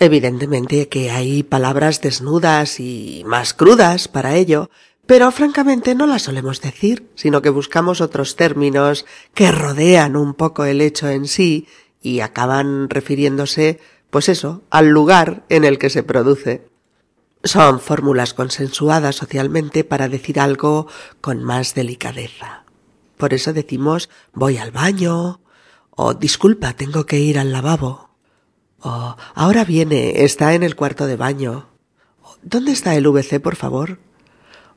Evidentemente 0.00 0.88
que 0.88 1.12
hay 1.12 1.44
palabras 1.44 2.00
desnudas 2.00 2.80
y 2.80 3.22
más 3.24 3.54
crudas 3.54 4.08
para 4.08 4.34
ello, 4.34 4.70
pero 5.06 5.30
francamente 5.30 5.94
no 5.94 6.08
las 6.08 6.22
solemos 6.22 6.60
decir, 6.60 7.08
sino 7.14 7.40
que 7.40 7.50
buscamos 7.50 8.00
otros 8.00 8.34
términos 8.34 9.06
que 9.34 9.52
rodean 9.52 10.16
un 10.16 10.34
poco 10.34 10.64
el 10.64 10.80
hecho 10.80 11.08
en 11.08 11.28
sí 11.28 11.68
y 12.00 12.18
acaban 12.18 12.90
refiriéndose, 12.90 13.78
pues 14.10 14.28
eso, 14.28 14.64
al 14.70 14.88
lugar 14.88 15.44
en 15.48 15.62
el 15.62 15.78
que 15.78 15.90
se 15.90 16.02
produce. 16.02 16.66
Son 17.44 17.78
fórmulas 17.78 18.34
consensuadas 18.34 19.14
socialmente 19.14 19.84
para 19.84 20.08
decir 20.08 20.40
algo 20.40 20.88
con 21.20 21.44
más 21.44 21.76
delicadeza. 21.76 22.64
Por 23.16 23.32
eso 23.32 23.52
decimos 23.52 24.10
voy 24.32 24.58
al 24.58 24.72
baño, 24.72 25.41
o 25.94 26.14
disculpa, 26.14 26.74
tengo 26.74 27.06
que 27.06 27.18
ir 27.20 27.38
al 27.38 27.52
lavabo, 27.52 28.10
o 28.80 29.16
ahora 29.34 29.64
viene, 29.64 30.24
está 30.24 30.54
en 30.54 30.62
el 30.62 30.74
cuarto 30.74 31.06
de 31.06 31.16
baño. 31.16 31.68
¿Dónde 32.42 32.72
está 32.72 32.96
el 32.96 33.06
VC, 33.06 33.40
por 33.40 33.54
favor? 33.54 34.00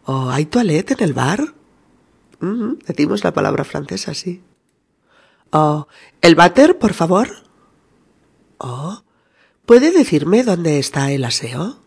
¿O 0.05 0.29
hay 0.29 0.45
toilette 0.45 0.91
en 0.91 1.03
el 1.03 1.13
bar? 1.13 1.55
Mm, 2.39 2.73
decimos 2.85 3.23
la 3.23 3.33
palabra 3.33 3.63
francesa, 3.63 4.13
sí. 4.13 4.43
¿O 5.51 5.87
el 6.21 6.35
váter, 6.35 6.77
por 6.77 6.93
favor? 6.93 7.29
¿O 8.59 9.03
puede 9.65 9.91
decirme 9.91 10.43
dónde 10.43 10.77
está 10.77 11.11
el 11.11 11.23
aseo? 11.23 11.79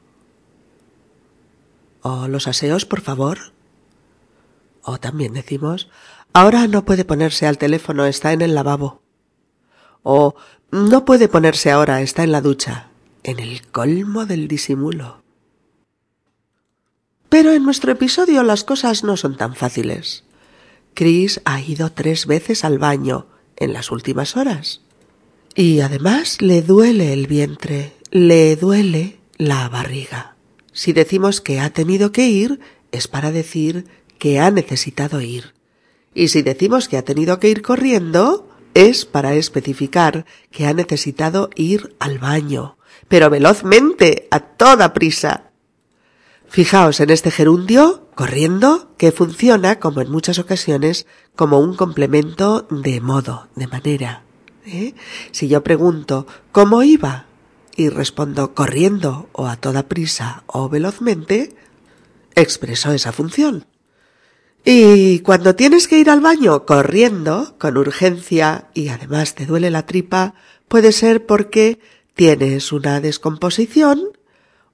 ¿O 2.02 2.26
los 2.26 2.49
aseos, 2.49 2.85
por 2.85 3.00
favor? 3.00 3.52
O 4.82 4.99
también 4.99 5.35
decimos, 5.35 5.88
ahora 6.32 6.66
no 6.66 6.85
puede 6.85 7.04
ponerse 7.04 7.47
al 7.47 7.58
teléfono, 7.58 8.06
está 8.06 8.32
en 8.32 8.42
el 8.42 8.56
lavabo. 8.56 9.02
O 10.10 10.36
no 10.70 11.04
puede 11.04 11.28
ponerse 11.28 11.70
ahora, 11.70 12.00
está 12.00 12.24
en 12.24 12.32
la 12.32 12.40
ducha, 12.40 12.88
en 13.24 13.38
el 13.38 13.60
colmo 13.66 14.24
del 14.24 14.48
disimulo. 14.48 15.22
Pero 17.28 17.52
en 17.52 17.62
nuestro 17.62 17.92
episodio 17.92 18.42
las 18.42 18.64
cosas 18.64 19.04
no 19.04 19.18
son 19.18 19.36
tan 19.36 19.54
fáciles. 19.54 20.24
Chris 20.94 21.42
ha 21.44 21.60
ido 21.60 21.92
tres 21.92 22.24
veces 22.24 22.64
al 22.64 22.78
baño 22.78 23.26
en 23.56 23.74
las 23.74 23.90
últimas 23.90 24.34
horas. 24.38 24.80
Y 25.54 25.80
además 25.80 26.40
le 26.40 26.62
duele 26.62 27.12
el 27.12 27.26
vientre, 27.26 27.92
le 28.10 28.56
duele 28.56 29.18
la 29.36 29.68
barriga. 29.68 30.36
Si 30.72 30.94
decimos 30.94 31.42
que 31.42 31.60
ha 31.60 31.68
tenido 31.68 32.12
que 32.12 32.28
ir, 32.28 32.60
es 32.92 33.08
para 33.08 33.30
decir 33.30 33.84
que 34.18 34.40
ha 34.40 34.50
necesitado 34.50 35.20
ir. 35.20 35.52
Y 36.14 36.28
si 36.28 36.40
decimos 36.40 36.88
que 36.88 36.96
ha 36.96 37.04
tenido 37.04 37.38
que 37.40 37.50
ir 37.50 37.61
corriendo, 37.61 38.47
es 38.78 39.04
para 39.04 39.34
especificar 39.34 40.24
que 40.50 40.66
ha 40.66 40.72
necesitado 40.72 41.50
ir 41.56 41.96
al 41.98 42.18
baño, 42.18 42.78
pero 43.08 43.28
velozmente, 43.28 44.28
a 44.30 44.40
toda 44.40 44.94
prisa, 44.94 45.48
Fijaos 46.50 47.00
en 47.00 47.10
este 47.10 47.30
gerundio, 47.30 48.08
corriendo, 48.14 48.90
que 48.96 49.12
funciona, 49.12 49.78
como 49.78 50.00
en 50.00 50.10
muchas 50.10 50.38
ocasiones, 50.38 51.06
como 51.36 51.58
un 51.58 51.76
complemento 51.76 52.66
de 52.70 53.02
modo, 53.02 53.48
de 53.54 53.66
manera. 53.66 54.22
¿eh? 54.64 54.94
Si 55.30 55.48
yo 55.48 55.62
pregunto 55.62 56.26
¿cómo 56.50 56.82
iba? 56.82 57.26
y 57.76 57.90
respondo 57.90 58.54
corriendo 58.54 59.28
o 59.32 59.46
a 59.46 59.56
toda 59.56 59.84
prisa 59.84 60.42
o 60.46 60.68
velozmente, 60.68 61.54
expreso 62.34 62.92
esa 62.92 63.12
función. 63.12 63.66
Y 64.64 65.21
cuando 65.21 65.55
tienes 65.55 65.88
que 65.88 65.99
ir 65.99 66.11
al 66.11 66.21
baño 66.21 66.66
corriendo, 66.66 67.57
con 67.59 67.77
urgencia, 67.77 68.68
y 68.75 68.88
además 68.88 69.35
te 69.35 69.47
duele 69.47 69.71
la 69.71 69.87
tripa, 69.87 70.35
puede 70.68 70.92
ser 70.92 71.27
porque 71.27 71.81
tienes 72.14 72.73
una 72.73 73.01
descomposición 73.01 74.18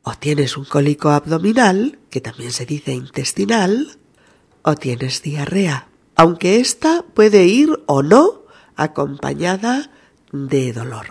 o 0.03 0.15
tienes 0.15 0.57
un 0.57 0.65
cólico 0.65 1.11
abdominal, 1.11 1.99
que 2.11 2.21
también 2.21 2.53
se 2.53 2.67
dice 2.67 2.93
intestinal, 2.93 3.99
o 4.63 4.75
tienes 4.75 5.23
diarrea, 5.23 5.89
aunque 6.17 6.61
ésta 6.61 7.05
puede 7.15 7.45
ir 7.47 7.71
o 7.87 8.03
no 8.03 8.45
acompañada 8.77 9.91
de 10.33 10.73
dolor. 10.73 11.07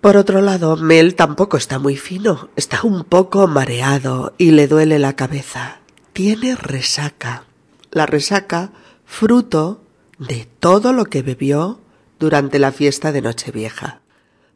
Por 0.00 0.16
otro 0.16 0.40
lado, 0.40 0.76
Mel 0.76 1.14
tampoco 1.14 1.56
está 1.56 1.78
muy 1.78 1.96
fino, 1.96 2.50
está 2.56 2.82
un 2.82 3.04
poco 3.04 3.48
mareado 3.48 4.32
y 4.38 4.52
le 4.52 4.68
duele 4.68 4.98
la 4.98 5.16
cabeza. 5.16 5.80
Tiene 6.12 6.54
resaca. 6.54 7.47
La 7.98 8.06
resaca 8.06 8.70
fruto 9.04 9.82
de 10.20 10.46
todo 10.60 10.92
lo 10.92 11.06
que 11.06 11.22
bebió 11.22 11.80
durante 12.20 12.60
la 12.60 12.70
fiesta 12.70 13.10
de 13.10 13.22
Nochevieja. 13.22 14.02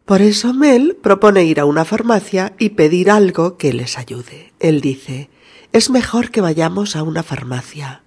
Por 0.04 0.22
eso 0.22 0.54
Mel 0.54 0.96
propone 1.02 1.42
ir 1.42 1.58
a 1.58 1.64
una 1.64 1.84
farmacia 1.84 2.52
y 2.60 2.68
pedir 2.68 3.10
algo 3.10 3.56
que 3.56 3.72
les 3.72 3.98
ayude. 3.98 4.52
Él 4.60 4.80
dice, 4.80 5.28
es 5.72 5.90
mejor 5.90 6.30
que 6.30 6.40
vayamos 6.40 6.94
a 6.94 7.02
una 7.02 7.24
farmacia. 7.24 8.04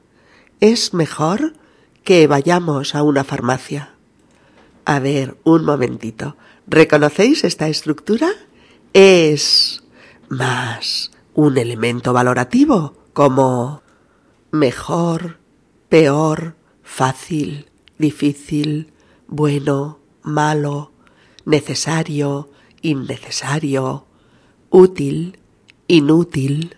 Es 0.61 0.93
mejor 0.93 1.55
que 2.05 2.27
vayamos 2.27 2.95
a 2.95 3.03
una 3.03 3.25
farmacia. 3.25 3.95
A 4.85 4.99
ver, 4.99 5.35
un 5.43 5.65
momentito. 5.65 6.37
¿Reconocéis 6.65 7.43
esta 7.43 7.67
estructura? 7.67 8.29
Es 8.93 9.83
más 10.29 11.11
un 11.33 11.57
elemento 11.57 12.13
valorativo, 12.13 12.95
como 13.11 13.81
mejor, 14.55 15.39
peor, 15.89 16.55
fácil, 16.83 17.69
difícil, 17.97 18.93
bueno, 19.27 19.99
malo, 20.23 20.91
necesario, 21.45 22.49
innecesario, 22.81 24.07
útil, 24.69 25.39
inútil, 25.87 26.77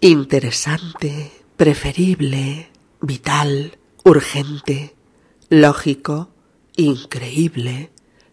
interesante, 0.00 1.32
preferible, 1.56 2.70
vital, 3.00 3.78
urgente, 4.04 4.94
lógico, 5.48 6.30
increíble, 6.76 7.90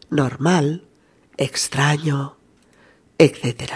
normal, 0.09 0.85
extraño, 1.37 2.37
etc. 3.17 3.71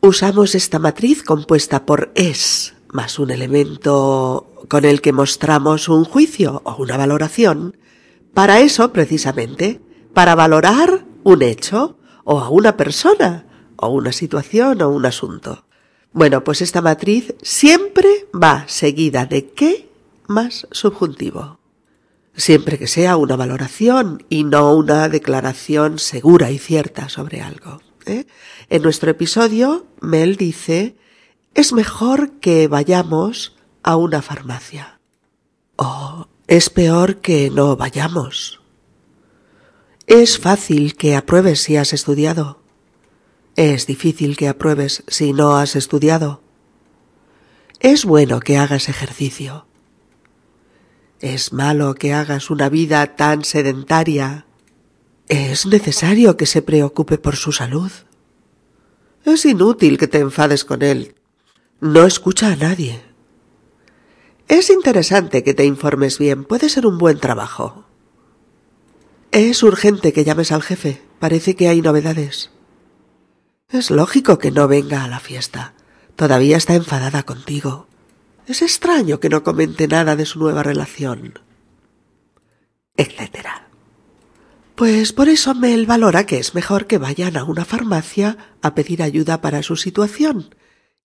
Usamos 0.00 0.54
esta 0.54 0.78
matriz 0.78 1.22
compuesta 1.22 1.84
por 1.84 2.10
es 2.14 2.74
más 2.92 3.18
un 3.18 3.30
elemento 3.30 4.52
con 4.68 4.84
el 4.84 5.00
que 5.00 5.12
mostramos 5.12 5.88
un 5.88 6.04
juicio 6.04 6.62
o 6.64 6.76
una 6.76 6.96
valoración. 6.96 7.76
Para 8.34 8.60
eso, 8.60 8.92
precisamente, 8.92 9.80
para 10.14 10.34
valorar 10.34 11.04
un 11.22 11.42
hecho 11.42 11.98
o 12.24 12.40
a 12.40 12.48
una 12.48 12.76
persona 12.76 13.46
o 13.76 13.88
una 13.88 14.12
situación 14.12 14.82
o 14.82 14.90
un 14.90 15.06
asunto. 15.06 15.64
Bueno, 16.12 16.42
pues 16.42 16.60
esta 16.60 16.82
matriz 16.82 17.34
siempre 17.40 18.26
va 18.34 18.64
seguida 18.66 19.26
de 19.26 19.50
qué 19.50 19.88
más 20.26 20.66
subjuntivo. 20.70 21.58
Siempre 22.34 22.78
que 22.78 22.86
sea 22.86 23.16
una 23.16 23.36
valoración 23.36 24.24
y 24.28 24.44
no 24.44 24.74
una 24.74 25.08
declaración 25.08 25.98
segura 25.98 26.50
y 26.50 26.58
cierta 26.58 27.08
sobre 27.08 27.42
algo. 27.42 27.80
¿eh? 28.06 28.26
En 28.68 28.82
nuestro 28.82 29.10
episodio, 29.10 29.86
Mel 30.00 30.36
dice, 30.36 30.96
es 31.54 31.72
mejor 31.72 32.38
que 32.40 32.68
vayamos 32.68 33.56
a 33.82 33.96
una 33.96 34.22
farmacia. 34.22 35.00
O 35.76 36.28
es 36.46 36.70
peor 36.70 37.16
que 37.16 37.50
no 37.50 37.76
vayamos. 37.76 38.60
Es 40.06 40.38
fácil 40.38 40.96
que 40.96 41.16
apruebes 41.16 41.62
si 41.62 41.76
has 41.76 41.92
estudiado. 41.92 42.60
Es 43.56 43.86
difícil 43.86 44.36
que 44.36 44.48
apruebes 44.48 45.04
si 45.06 45.32
no 45.32 45.56
has 45.56 45.76
estudiado. 45.76 46.42
Es 47.78 48.04
bueno 48.04 48.40
que 48.40 48.56
hagas 48.56 48.88
ejercicio. 48.88 49.66
Es 51.20 51.52
malo 51.52 51.94
que 51.94 52.12
hagas 52.14 52.50
una 52.50 52.68
vida 52.68 53.16
tan 53.16 53.44
sedentaria. 53.44 54.46
Es 55.28 55.66
necesario 55.66 56.36
que 56.36 56.46
se 56.46 56.62
preocupe 56.62 57.18
por 57.18 57.36
su 57.36 57.52
salud. 57.52 57.92
Es 59.24 59.44
inútil 59.44 59.98
que 59.98 60.08
te 60.08 60.18
enfades 60.18 60.64
con 60.64 60.82
él. 60.82 61.14
No 61.80 62.04
escucha 62.04 62.52
a 62.52 62.56
nadie. 62.56 63.02
Es 64.48 64.68
interesante 64.68 65.42
que 65.42 65.54
te 65.54 65.64
informes 65.64 66.18
bien. 66.18 66.44
Puede 66.44 66.68
ser 66.68 66.86
un 66.86 66.98
buen 66.98 67.18
trabajo. 67.18 67.86
Es 69.32 69.62
urgente 69.62 70.12
que 70.12 70.24
llames 70.24 70.52
al 70.52 70.62
jefe. 70.62 71.00
Parece 71.18 71.56
que 71.56 71.68
hay 71.68 71.80
novedades. 71.80 72.50
Es 73.70 73.90
lógico 73.90 74.38
que 74.38 74.50
no 74.50 74.68
venga 74.68 75.04
a 75.04 75.08
la 75.08 75.20
fiesta. 75.20 75.72
Todavía 76.16 76.58
está 76.58 76.74
enfadada 76.74 77.22
contigo. 77.22 77.86
Es 78.46 78.60
extraño 78.60 79.18
que 79.18 79.30
no 79.30 79.42
comente 79.42 79.88
nada 79.88 80.16
de 80.16 80.26
su 80.26 80.38
nueva 80.38 80.62
relación. 80.62 81.38
Etcétera. 82.94 83.68
Pues 84.74 85.14
por 85.14 85.30
eso 85.30 85.54
Mel 85.54 85.86
valora 85.86 86.26
que 86.26 86.38
es 86.38 86.54
mejor 86.54 86.86
que 86.86 86.98
vayan 86.98 87.38
a 87.38 87.44
una 87.44 87.64
farmacia 87.64 88.36
a 88.60 88.74
pedir 88.74 89.02
ayuda 89.02 89.40
para 89.40 89.62
su 89.62 89.76
situación. 89.76 90.54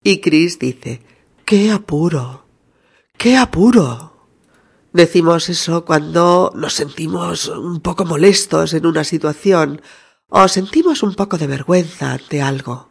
Y 0.07 0.21
Chris 0.21 0.59
dice, 0.59 1.01
¡qué 1.45 1.71
apuro! 1.71 2.45
¡qué 3.17 3.37
apuro! 3.37 4.27
Decimos 4.93 5.49
eso 5.49 5.83
cuando 5.83 6.53
nos 6.53 6.73
sentimos 6.73 7.47
un 7.47 7.79
poco 7.79 8.05
molestos 8.05 8.75
en 8.75 8.85
una 8.85 9.03
situación 9.03 9.81
o 10.29 10.47
sentimos 10.47 11.01
un 11.01 11.15
poco 11.15 11.39
de 11.39 11.47
vergüenza 11.47 12.11
ante 12.11 12.39
algo. 12.43 12.89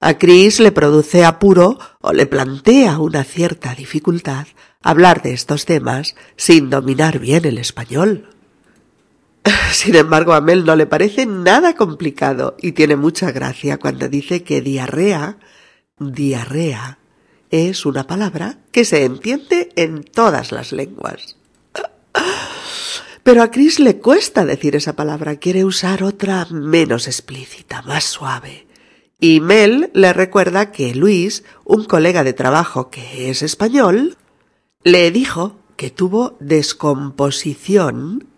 A 0.00 0.16
Chris 0.16 0.58
le 0.58 0.72
produce 0.72 1.26
apuro 1.26 1.78
o 2.00 2.14
le 2.14 2.24
plantea 2.24 2.98
una 2.98 3.24
cierta 3.24 3.74
dificultad 3.74 4.46
hablar 4.82 5.20
de 5.20 5.34
estos 5.34 5.66
temas 5.66 6.16
sin 6.36 6.70
dominar 6.70 7.18
bien 7.18 7.44
el 7.44 7.58
español. 7.58 8.30
Sin 9.70 9.96
embargo, 9.96 10.32
a 10.32 10.40
Mel 10.40 10.64
no 10.64 10.76
le 10.76 10.86
parece 10.86 11.26
nada 11.26 11.76
complicado 11.76 12.56
y 12.58 12.72
tiene 12.72 12.96
mucha 12.96 13.32
gracia 13.32 13.76
cuando 13.76 14.08
dice 14.08 14.42
que 14.42 14.62
diarrea, 14.62 15.36
diarrea, 15.98 16.98
es 17.50 17.86
una 17.86 18.06
palabra 18.06 18.58
que 18.72 18.84
se 18.84 19.04
entiende 19.04 19.70
en 19.76 20.02
todas 20.02 20.52
las 20.52 20.72
lenguas. 20.72 21.36
Pero 23.22 23.42
a 23.42 23.50
Chris 23.50 23.78
le 23.80 23.98
cuesta 23.98 24.44
decir 24.44 24.76
esa 24.76 24.94
palabra, 24.94 25.36
quiere 25.36 25.64
usar 25.64 26.02
otra 26.02 26.46
menos 26.50 27.06
explícita, 27.06 27.82
más 27.82 28.04
suave. 28.04 28.66
Y 29.18 29.40
Mel 29.40 29.90
le 29.94 30.12
recuerda 30.12 30.72
que 30.72 30.94
Luis, 30.94 31.44
un 31.64 31.84
colega 31.84 32.24
de 32.24 32.34
trabajo 32.34 32.90
que 32.90 33.30
es 33.30 33.42
español, 33.42 34.18
le 34.82 35.10
dijo 35.10 35.56
que 35.76 35.90
tuvo 35.90 36.36
descomposición 36.40 38.28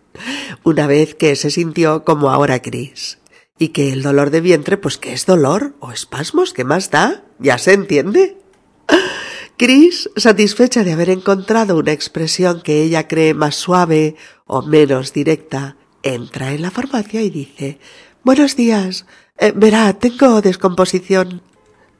una 0.63 0.87
vez 0.87 1.15
que 1.15 1.35
se 1.35 1.51
sintió 1.51 2.05
como 2.05 2.29
ahora 2.29 2.61
Chris. 2.61 3.17
Y 3.59 3.69
que 3.69 3.91
el 3.91 4.03
dolor 4.03 4.29
de 4.29 4.39
vientre, 4.39 4.77
pues 4.77 4.97
que 4.97 5.13
es 5.13 5.25
dolor 5.25 5.75
o 5.79 5.91
espasmos, 5.91 6.53
¿qué 6.53 6.63
más 6.63 6.91
da? 6.91 7.23
¿Ya 7.39 7.57
se 7.57 7.73
entiende? 7.73 8.37
Chris, 9.57 10.09
satisfecha 10.15 10.83
de 10.83 10.93
haber 10.93 11.09
encontrado 11.09 11.77
una 11.77 11.91
expresión 11.91 12.61
que 12.61 12.83
ella 12.83 13.07
cree 13.07 13.33
más 13.33 13.55
suave 13.55 14.15
o 14.45 14.61
menos 14.61 15.13
directa, 15.13 15.77
entra 16.03 16.53
en 16.53 16.61
la 16.61 16.71
farmacia 16.71 17.21
y 17.21 17.29
dice 17.29 17.79
Buenos 18.23 18.55
días. 18.55 19.05
Eh, 19.39 19.53
verá, 19.55 19.93
tengo 19.93 20.41
descomposición. 20.41 21.41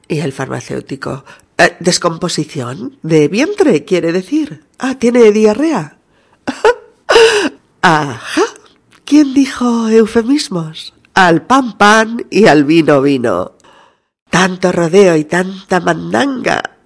Y 0.06 0.20
el 0.20 0.32
farmacéutico 0.32 1.24
eh, 1.58 1.76
¿Descomposición? 1.80 2.98
¿De 3.02 3.26
vientre, 3.26 3.84
quiere 3.84 4.12
decir? 4.12 4.64
Ah, 4.78 4.96
¿tiene 4.96 5.32
diarrea? 5.32 5.98
Ajá. 7.82 8.42
¿Quién 9.04 9.34
dijo 9.34 9.88
eufemismos? 9.88 10.94
Al 11.14 11.46
pan 11.46 11.76
pan 11.76 12.26
y 12.30 12.46
al 12.46 12.62
vino 12.62 13.02
vino. 13.02 13.57
Tanto 14.30 14.72
rodeo 14.72 15.16
y 15.16 15.24
tanta 15.24 15.80
mandanga 15.80 16.76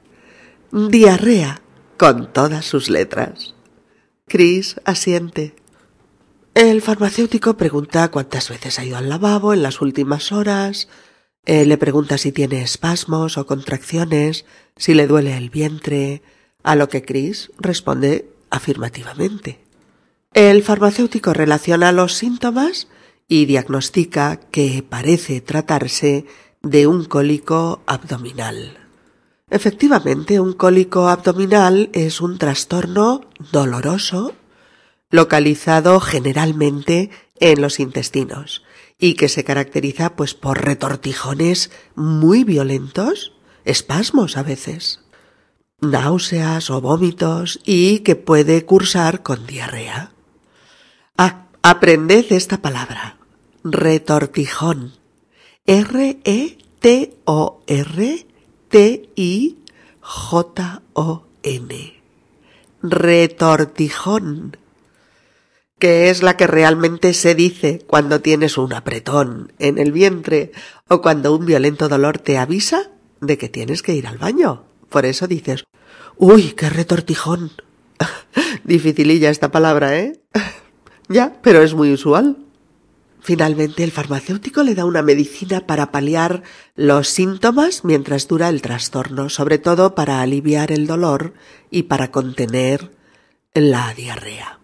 diarrea 0.71 1.61
con 1.99 2.33
todas 2.33 2.65
sus 2.65 2.89
letras. 2.89 3.55
Chris 4.27 4.77
asiente. 4.85 5.55
El 6.55 6.83
farmacéutico 6.83 7.57
pregunta 7.57 8.11
cuántas 8.11 8.49
veces 8.49 8.79
ha 8.79 8.85
ido 8.85 8.97
al 8.97 9.09
lavabo 9.09 9.55
en 9.55 9.63
las 9.63 9.81
últimas 9.81 10.33
horas, 10.33 10.89
le 11.45 11.77
pregunta 11.79 12.19
si 12.19 12.31
tiene 12.31 12.63
espasmos 12.63 13.37
o 13.39 13.47
contracciones, 13.47 14.45
si 14.77 14.95
le 14.95 15.07
duele 15.07 15.37
el 15.37 15.51
vientre, 15.51 16.23
a 16.63 16.77
lo 16.77 16.89
que 16.89 17.03
Chris 17.03 17.51
responde 17.59 18.29
afirmativamente. 18.51 19.59
El 20.35 20.63
farmacéutico 20.63 21.33
relaciona 21.33 21.91
los 21.93 22.15
síntomas 22.15 22.89
y 23.29 23.47
diagnostica 23.47 24.37
que 24.37 24.85
parece 24.89 25.41
tratarse 25.41 26.27
de 26.63 26.87
un 26.87 27.05
cólico 27.05 27.83
abdominal. 27.87 28.79
Efectivamente, 29.51 30.41
un 30.41 30.53
cólico 30.55 31.09
abdominal 31.09 31.91
es 31.93 32.21
un 32.21 32.39
trastorno 32.39 33.23
doloroso 33.51 34.35
localizado 35.11 36.01
generalmente 36.01 37.11
en 37.39 37.61
los 37.61 37.81
intestinos 37.81 38.63
y 38.99 39.15
que 39.15 39.29
se 39.29 39.45
caracteriza 39.45 40.17
pues 40.17 40.35
por 40.35 40.65
retortijones 40.65 41.71
muy 41.95 42.45
violentos, 42.45 43.33
espasmos 43.65 44.37
a 44.37 44.43
veces, 44.43 45.01
náuseas 45.81 46.71
o 46.71 46.81
vómitos 46.81 47.61
y 47.65 47.99
que 47.99 48.17
puede 48.17 48.65
cursar 48.65 49.23
con 49.23 49.47
diarrea. 49.47 50.13
Ah, 51.19 51.49
aprended 51.63 52.27
esta 52.31 52.63
palabra. 52.63 53.19
Retortijón. 53.65 55.02
R-E-T-O-R 55.65 56.57
T-I-J-O-N. 58.69 59.55
Retortijón. 62.83 64.57
Que 65.79 66.11
es 66.11 66.25
la 66.25 66.37
que 66.37 66.49
realmente 66.49 67.15
se 67.15 67.37
dice 67.37 67.81
cuando 67.87 68.21
tienes 68.21 68.59
un 68.59 68.73
apretón 68.73 69.53
en 69.61 69.79
el 69.79 69.93
vientre 69.93 70.51
o 70.89 71.01
cuando 71.01 71.33
un 71.33 71.47
violento 71.47 71.89
dolor 71.89 72.19
te 72.19 72.39
avisa 72.39 72.91
de 73.21 73.39
que 73.39 73.49
tienes 73.49 73.83
que 73.83 73.95
ir 73.95 74.09
al 74.09 74.19
baño. 74.19 74.65
Por 74.89 75.07
eso 75.07 75.29
dices, 75.29 75.63
uy, 76.17 76.55
qué 76.55 76.71
retortijón. 76.71 77.53
Dificililla 78.65 79.31
esta 79.31 79.53
palabra, 79.53 79.97
¿eh? 79.97 80.21
ya, 81.09 81.39
pero 81.41 81.63
es 81.63 81.75
muy 81.75 81.93
usual. 81.93 82.39
Finalmente, 83.23 83.85
el 83.85 83.93
farmacéutico 83.93 84.65
le 84.65 84.75
da 84.75 84.85
una 84.85 85.01
medicina 85.01 85.65
para 85.65 85.93
paliar 85.93 86.43
los 86.75 87.09
síntomas 87.09 87.85
mientras 87.85 88.27
dura 88.27 88.49
el 88.49 88.63
trastorno, 88.63 89.29
sobre 89.29 89.59
todo 89.59 89.95
para 89.95 90.21
aliviar 90.21 90.73
el 90.73 90.89
dolor 90.89 91.33
y 91.71 91.85
para 91.85 92.11
contener 92.11 92.91
la 93.55 93.95
diarrea. 93.95 94.59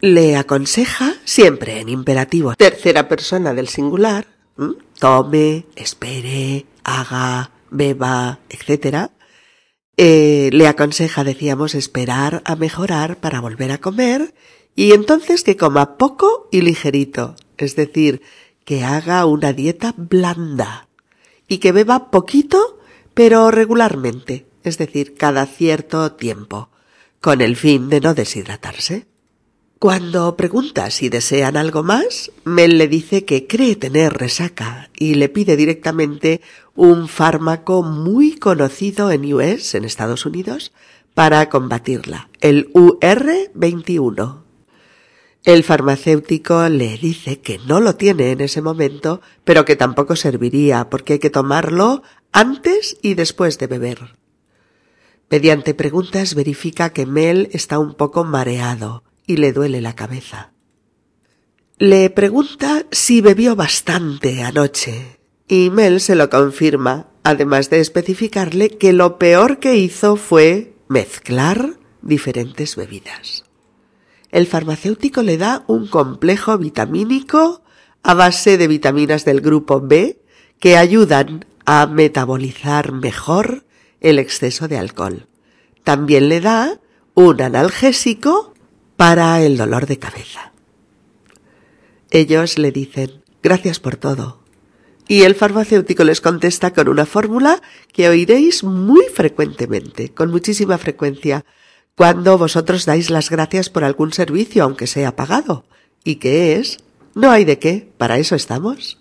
Le 0.00 0.36
aconseja, 0.36 1.14
siempre 1.24 1.80
en 1.80 1.90
imperativo 1.90 2.54
tercera 2.54 3.08
persona 3.08 3.52
del 3.52 3.68
singular, 3.68 4.26
tome, 4.98 5.66
espere, 5.76 6.64
haga, 6.82 7.50
beba, 7.70 8.38
etc. 8.48 9.10
Eh, 9.98 10.48
le 10.52 10.66
aconseja, 10.66 11.24
decíamos, 11.24 11.74
esperar 11.74 12.42
a 12.46 12.56
mejorar 12.56 13.18
para 13.18 13.40
volver 13.40 13.70
a 13.70 13.78
comer 13.78 14.34
y 14.74 14.92
entonces 14.92 15.44
que 15.44 15.56
coma 15.56 15.96
poco 15.96 16.48
y 16.50 16.60
ligerito, 16.60 17.36
es 17.56 17.76
decir, 17.76 18.22
que 18.64 18.84
haga 18.84 19.26
una 19.26 19.52
dieta 19.52 19.94
blanda 19.96 20.88
y 21.48 21.58
que 21.58 21.72
beba 21.72 22.10
poquito 22.10 22.78
pero 23.14 23.50
regularmente, 23.52 24.46
es 24.64 24.76
decir, 24.76 25.14
cada 25.14 25.46
cierto 25.46 26.12
tiempo, 26.12 26.68
con 27.20 27.40
el 27.40 27.56
fin 27.56 27.88
de 27.88 28.00
no 28.00 28.12
deshidratarse. 28.12 29.06
Cuando 29.78 30.36
pregunta 30.36 30.90
si 30.90 31.08
desean 31.08 31.56
algo 31.56 31.82
más, 31.82 32.32
Mel 32.44 32.78
le 32.78 32.88
dice 32.88 33.24
que 33.24 33.46
cree 33.46 33.76
tener 33.76 34.14
resaca 34.14 34.90
y 34.96 35.14
le 35.14 35.28
pide 35.28 35.56
directamente 35.56 36.40
un 36.74 37.06
fármaco 37.06 37.82
muy 37.82 38.36
conocido 38.36 39.10
en 39.10 39.32
US, 39.32 39.74
en 39.74 39.84
Estados 39.84 40.26
Unidos, 40.26 40.72
para 41.12 41.48
combatirla, 41.48 42.28
el 42.40 42.72
UR21. 42.72 44.43
El 45.44 45.62
farmacéutico 45.62 46.66
le 46.70 46.96
dice 46.96 47.40
que 47.40 47.58
no 47.58 47.78
lo 47.78 47.96
tiene 47.96 48.30
en 48.30 48.40
ese 48.40 48.62
momento, 48.62 49.20
pero 49.44 49.66
que 49.66 49.76
tampoco 49.76 50.16
serviría 50.16 50.88
porque 50.88 51.14
hay 51.14 51.18
que 51.18 51.28
tomarlo 51.28 52.02
antes 52.32 52.96
y 53.02 53.12
después 53.12 53.58
de 53.58 53.66
beber. 53.66 54.16
Mediante 55.28 55.74
preguntas 55.74 56.34
verifica 56.34 56.94
que 56.94 57.04
Mel 57.04 57.50
está 57.52 57.78
un 57.78 57.94
poco 57.94 58.24
mareado 58.24 59.04
y 59.26 59.36
le 59.36 59.52
duele 59.52 59.82
la 59.82 59.94
cabeza. 59.94 60.54
Le 61.76 62.08
pregunta 62.08 62.86
si 62.90 63.20
bebió 63.20 63.54
bastante 63.54 64.42
anoche 64.42 65.18
y 65.46 65.68
Mel 65.68 66.00
se 66.00 66.14
lo 66.14 66.30
confirma, 66.30 67.10
además 67.22 67.68
de 67.68 67.80
especificarle 67.80 68.70
que 68.70 68.94
lo 68.94 69.18
peor 69.18 69.58
que 69.58 69.76
hizo 69.76 70.16
fue 70.16 70.74
mezclar 70.88 71.74
diferentes 72.00 72.76
bebidas 72.76 73.44
el 74.34 74.48
farmacéutico 74.48 75.22
le 75.22 75.38
da 75.38 75.62
un 75.68 75.86
complejo 75.86 76.58
vitamínico 76.58 77.62
a 78.02 78.14
base 78.14 78.58
de 78.58 78.66
vitaminas 78.66 79.24
del 79.24 79.40
grupo 79.40 79.80
B 79.80 80.20
que 80.58 80.76
ayudan 80.76 81.44
a 81.64 81.86
metabolizar 81.86 82.90
mejor 82.90 83.64
el 84.00 84.18
exceso 84.18 84.66
de 84.66 84.76
alcohol. 84.76 85.28
También 85.84 86.28
le 86.28 86.40
da 86.40 86.80
un 87.14 87.40
analgésico 87.40 88.54
para 88.96 89.40
el 89.40 89.56
dolor 89.56 89.86
de 89.86 90.00
cabeza. 90.00 90.52
Ellos 92.10 92.58
le 92.58 92.72
dicen, 92.72 93.22
gracias 93.40 93.78
por 93.78 93.94
todo. 93.94 94.40
Y 95.06 95.22
el 95.22 95.36
farmacéutico 95.36 96.02
les 96.02 96.20
contesta 96.20 96.72
con 96.72 96.88
una 96.88 97.06
fórmula 97.06 97.62
que 97.92 98.08
oiréis 98.08 98.64
muy 98.64 99.04
frecuentemente, 99.14 100.12
con 100.12 100.32
muchísima 100.32 100.76
frecuencia, 100.76 101.44
cuando 101.96 102.38
vosotros 102.38 102.86
dais 102.86 103.10
las 103.10 103.30
gracias 103.30 103.70
por 103.70 103.84
algún 103.84 104.12
servicio, 104.12 104.64
aunque 104.64 104.86
sea 104.86 105.16
pagado. 105.16 105.64
¿Y 106.02 106.16
qué 106.16 106.56
es? 106.56 106.78
No 107.14 107.30
hay 107.30 107.44
de 107.44 107.58
qué, 107.58 107.92
para 107.96 108.18
eso 108.18 108.34
estamos. 108.34 108.98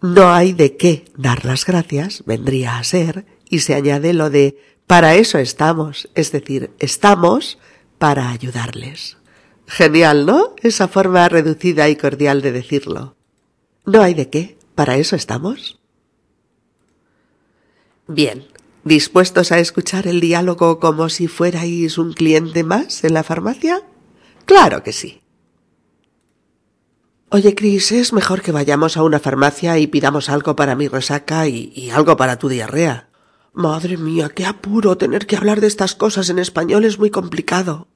No 0.00 0.32
hay 0.32 0.52
de 0.52 0.76
qué 0.76 1.04
dar 1.16 1.44
las 1.44 1.64
gracias, 1.66 2.24
vendría 2.26 2.78
a 2.78 2.84
ser, 2.84 3.26
y 3.48 3.60
se 3.60 3.74
añade 3.74 4.12
lo 4.12 4.30
de 4.30 4.58
para 4.86 5.16
eso 5.16 5.38
estamos, 5.38 6.08
es 6.14 6.30
decir, 6.32 6.70
estamos 6.78 7.58
para 7.98 8.30
ayudarles. 8.30 9.16
Genial, 9.66 10.26
¿no? 10.26 10.54
Esa 10.62 10.86
forma 10.86 11.28
reducida 11.28 11.88
y 11.88 11.96
cordial 11.96 12.40
de 12.40 12.52
decirlo. 12.52 13.16
No 13.84 14.00
hay 14.00 14.14
de 14.14 14.30
qué, 14.30 14.58
para 14.74 14.96
eso 14.96 15.16
estamos. 15.16 15.80
Bien, 18.06 18.46
¿dispuestos 18.86 19.50
a 19.50 19.58
escuchar 19.58 20.06
el 20.06 20.20
diálogo 20.20 20.78
como 20.78 21.08
si 21.08 21.26
fuerais 21.26 21.98
un 21.98 22.12
cliente 22.12 22.62
más 22.62 23.02
en 23.04 23.14
la 23.14 23.24
farmacia? 23.24 23.82
Claro 24.46 24.82
que 24.82 24.92
sí. 24.92 25.20
Oye, 27.28 27.56
Chris, 27.56 27.90
es 27.90 28.12
mejor 28.12 28.40
que 28.40 28.52
vayamos 28.52 28.96
a 28.96 29.02
una 29.02 29.18
farmacia 29.18 29.76
y 29.78 29.88
pidamos 29.88 30.28
algo 30.28 30.54
para 30.54 30.76
mi 30.76 30.86
resaca 30.86 31.48
y, 31.48 31.72
y 31.74 31.90
algo 31.90 32.16
para 32.16 32.38
tu 32.38 32.48
diarrea. 32.48 33.08
Madre 33.52 33.96
mía, 33.96 34.28
qué 34.28 34.46
apuro. 34.46 34.96
Tener 34.96 35.26
que 35.26 35.36
hablar 35.36 35.60
de 35.60 35.66
estas 35.66 35.96
cosas 35.96 36.30
en 36.30 36.38
español 36.38 36.84
es 36.84 36.98
muy 37.00 37.10
complicado. 37.10 37.88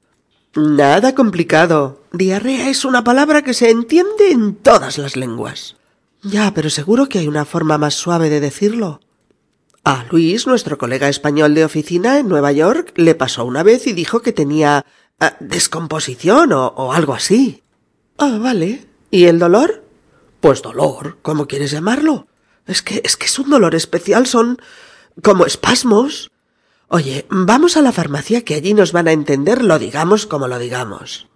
Nada 0.53 1.15
complicado. 1.15 2.01
Diarrea 2.11 2.69
es 2.69 2.83
una 2.83 3.05
palabra 3.05 3.41
que 3.41 3.53
se 3.53 3.69
entiende 3.69 4.31
en 4.31 4.55
todas 4.55 4.97
las 4.97 5.15
lenguas. 5.15 5.77
Ya, 6.21 6.53
pero 6.53 6.69
seguro 6.69 7.07
que 7.07 7.19
hay 7.19 7.27
una 7.29 7.45
forma 7.45 7.77
más 7.77 7.93
suave 7.93 8.29
de 8.29 8.41
decirlo. 8.41 8.99
A 9.83 10.05
Luis, 10.11 10.45
nuestro 10.45 10.77
colega 10.77 11.09
español 11.09 11.55
de 11.55 11.65
oficina 11.65 12.19
en 12.19 12.27
Nueva 12.27 12.51
York, 12.51 12.93
le 12.97 13.15
pasó 13.15 13.45
una 13.45 13.63
vez 13.63 13.87
y 13.87 13.93
dijo 13.93 14.21
que 14.21 14.31
tenía 14.31 14.85
ah, 15.19 15.35
descomposición 15.39 16.53
o, 16.53 16.67
o 16.67 16.93
algo 16.93 17.13
así. 17.13 17.63
Ah, 18.17 18.37
vale. 18.39 18.85
¿Y 19.09 19.25
el 19.25 19.39
dolor? 19.39 19.83
Pues 20.39 20.61
dolor, 20.61 21.17
¿cómo 21.21 21.47
quieres 21.47 21.71
llamarlo? 21.71 22.27
Es 22.67 22.81
que 22.81 23.01
es 23.03 23.17
que 23.17 23.25
es 23.25 23.39
un 23.39 23.49
dolor 23.49 23.73
especial, 23.73 24.27
son 24.27 24.59
como 25.23 25.45
espasmos. 25.45 26.31
Oye, 26.87 27.25
vamos 27.29 27.75
a 27.75 27.81
la 27.81 27.91
farmacia 27.91 28.43
que 28.43 28.55
allí 28.55 28.73
nos 28.73 28.91
van 28.91 29.07
a 29.07 29.13
entender, 29.13 29.63
lo 29.63 29.79
digamos 29.79 30.27
como 30.27 30.47
lo 30.47 30.59
digamos. 30.59 31.27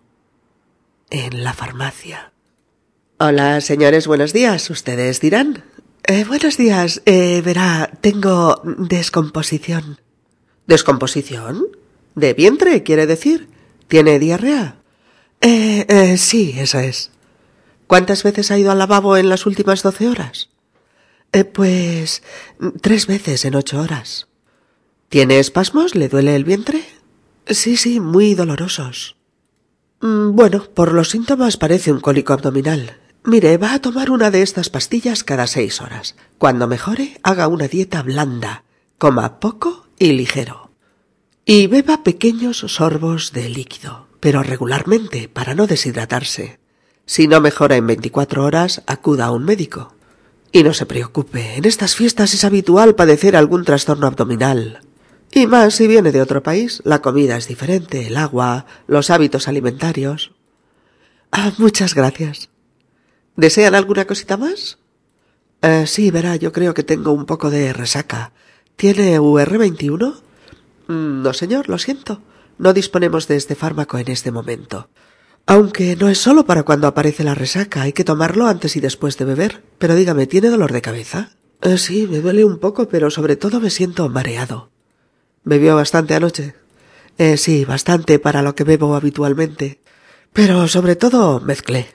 En 1.10 1.44
la 1.44 1.54
farmacia. 1.54 2.32
Hola, 3.18 3.62
señores, 3.62 4.08
buenos 4.08 4.34
días. 4.34 4.70
Ustedes 4.70 5.22
dirán. 5.22 5.64
Eh, 6.08 6.24
buenos 6.24 6.56
días. 6.58 7.02
Eh, 7.08 7.42
verá, 7.44 7.90
tengo 8.00 8.62
descomposición. 8.64 10.00
¿Descomposición? 10.68 11.66
¿De 12.14 12.36
vientre, 12.36 12.84
quiere 12.84 13.08
decir? 13.08 13.50
¿Tiene 13.88 14.20
diarrea? 14.20 14.76
Eh, 15.42 15.86
eh, 15.90 16.18
sí, 16.20 16.54
eso 16.58 16.78
es. 16.78 17.10
¿Cuántas 17.88 18.22
veces 18.22 18.52
ha 18.52 18.58
ido 18.60 18.70
al 18.72 18.78
lavabo 18.78 19.18
en 19.18 19.30
las 19.30 19.48
últimas 19.48 19.82
doce 19.82 20.08
horas? 20.08 20.50
Eh, 21.32 21.44
pues 21.44 22.22
tres 22.82 23.08
veces 23.08 23.44
en 23.44 23.56
ocho 23.56 23.82
horas. 23.82 24.28
¿Tiene 25.10 25.40
espasmos? 25.40 25.96
¿Le 25.96 26.08
duele 26.08 26.36
el 26.36 26.44
vientre? 26.44 26.84
Sí, 27.48 27.78
sí, 27.78 28.00
muy 28.00 28.36
dolorosos. 28.36 29.16
Mm, 30.02 30.36
bueno, 30.36 30.66
por 30.72 30.94
los 30.94 31.10
síntomas 31.10 31.58
parece 31.58 31.92
un 31.92 32.00
cólico 32.00 32.34
abdominal. 32.34 33.00
Mire, 33.28 33.58
va 33.58 33.74
a 33.74 33.82
tomar 33.82 34.12
una 34.12 34.30
de 34.30 34.44
estas 34.44 34.70
pastillas 34.70 35.24
cada 35.24 35.48
seis 35.48 35.82
horas. 35.82 36.16
Cuando 36.38 36.68
mejore, 36.68 37.18
haga 37.24 37.48
una 37.48 37.68
dieta 37.68 38.04
blanda, 38.04 38.66
coma 39.00 39.40
poco 39.40 39.88
y 39.98 40.14
ligero. 40.14 40.70
Y 41.44 41.66
beba 41.66 42.04
pequeños 42.04 42.60
sorbos 42.60 43.32
de 43.32 43.50
líquido, 43.50 44.08
pero 44.20 44.44
regularmente 44.44 45.28
para 45.28 45.56
no 45.56 45.66
deshidratarse. 45.66 46.60
Si 47.08 47.28
no 47.28 47.42
mejora 47.42 47.78
en 47.78 47.88
veinticuatro 47.88 48.44
horas, 48.44 48.84
acuda 48.86 49.26
a 49.26 49.32
un 49.32 49.44
médico. 49.44 49.96
Y 50.52 50.62
no 50.62 50.76
se 50.76 50.86
preocupe, 50.86 51.56
en 51.56 51.66
estas 51.66 51.96
fiestas 51.96 52.32
es 52.36 52.44
habitual 52.44 52.94
padecer 52.94 53.36
algún 53.36 53.66
trastorno 53.66 54.06
abdominal. 54.06 54.82
Y 55.32 55.48
más 55.48 55.74
si 55.74 55.88
viene 55.88 56.12
de 56.12 56.22
otro 56.22 56.44
país, 56.44 56.80
la 56.86 57.02
comida 57.02 57.38
es 57.38 57.48
diferente, 57.48 58.06
el 58.06 58.18
agua, 58.18 58.68
los 58.86 59.10
hábitos 59.10 59.48
alimentarios. 59.48 60.32
Ah, 61.32 61.54
muchas 61.58 61.96
gracias. 61.96 62.50
¿Desean 63.36 63.76
alguna 63.76 64.06
cosita 64.06 64.38
más? 64.38 64.78
Eh, 65.62 65.86
sí, 65.88 66.12
verá, 66.12 66.36
yo 66.36 66.52
creo 66.52 66.74
que 66.74 66.84
tengo 66.84 67.12
un 67.12 67.26
poco 67.26 67.50
de 67.50 67.74
resaca. 67.74 68.32
¿Tiene 68.76 69.20
UR21? 69.20 70.22
Mm, 70.88 71.22
no, 71.22 71.34
señor, 71.34 71.70
lo 71.70 71.78
siento. 71.78 72.22
No 72.58 72.74
disponemos 72.74 73.28
de 73.28 73.36
este 73.36 73.56
fármaco 73.56 73.98
en 73.98 74.10
este 74.10 74.32
momento. 74.32 74.90
Aunque 75.48 75.96
no 75.96 76.10
es 76.10 76.18
solo 76.18 76.46
para 76.46 76.64
cuando 76.64 76.88
aparece 76.88 77.24
la 77.24 77.36
resaca, 77.36 77.84
hay 77.84 77.94
que 77.94 78.04
tomarlo 78.04 78.48
antes 78.48 78.76
y 78.76 78.80
después 78.80 79.18
de 79.18 79.26
beber. 79.26 79.64
Pero 79.78 79.96
dígame, 79.96 80.28
¿tiene 80.28 80.50
dolor 80.50 80.72
de 80.72 80.82
cabeza? 80.82 81.32
Eh, 81.62 81.78
sí, 81.78 82.08
me 82.10 82.22
duele 82.22 82.46
un 82.46 82.60
poco, 82.60 82.88
pero 82.88 83.10
sobre 83.12 83.36
todo 83.36 83.60
me 83.60 83.70
siento 83.70 84.08
mareado. 84.10 84.70
¿Bebió 85.44 85.76
bastante 85.76 86.16
anoche? 86.16 86.56
Eh, 87.18 87.38
sí, 87.38 87.66
bastante 87.66 88.18
para 88.20 88.42
lo 88.42 88.56
que 88.56 88.64
bebo 88.64 88.96
habitualmente. 88.96 89.82
Pero 90.34 90.68
sobre 90.68 90.96
todo 90.96 91.40
mezclé. 91.40 91.95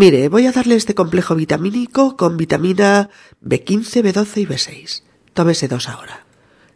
Mire, 0.00 0.30
voy 0.30 0.46
a 0.46 0.52
darle 0.52 0.76
este 0.76 0.94
complejo 0.94 1.34
vitamínico 1.34 2.16
con 2.16 2.38
vitamina 2.38 3.10
B15, 3.44 4.02
B12 4.02 4.36
y 4.38 4.46
B6. 4.46 5.02
Tómese 5.34 5.68
dos 5.68 5.90
ahora. 5.90 6.24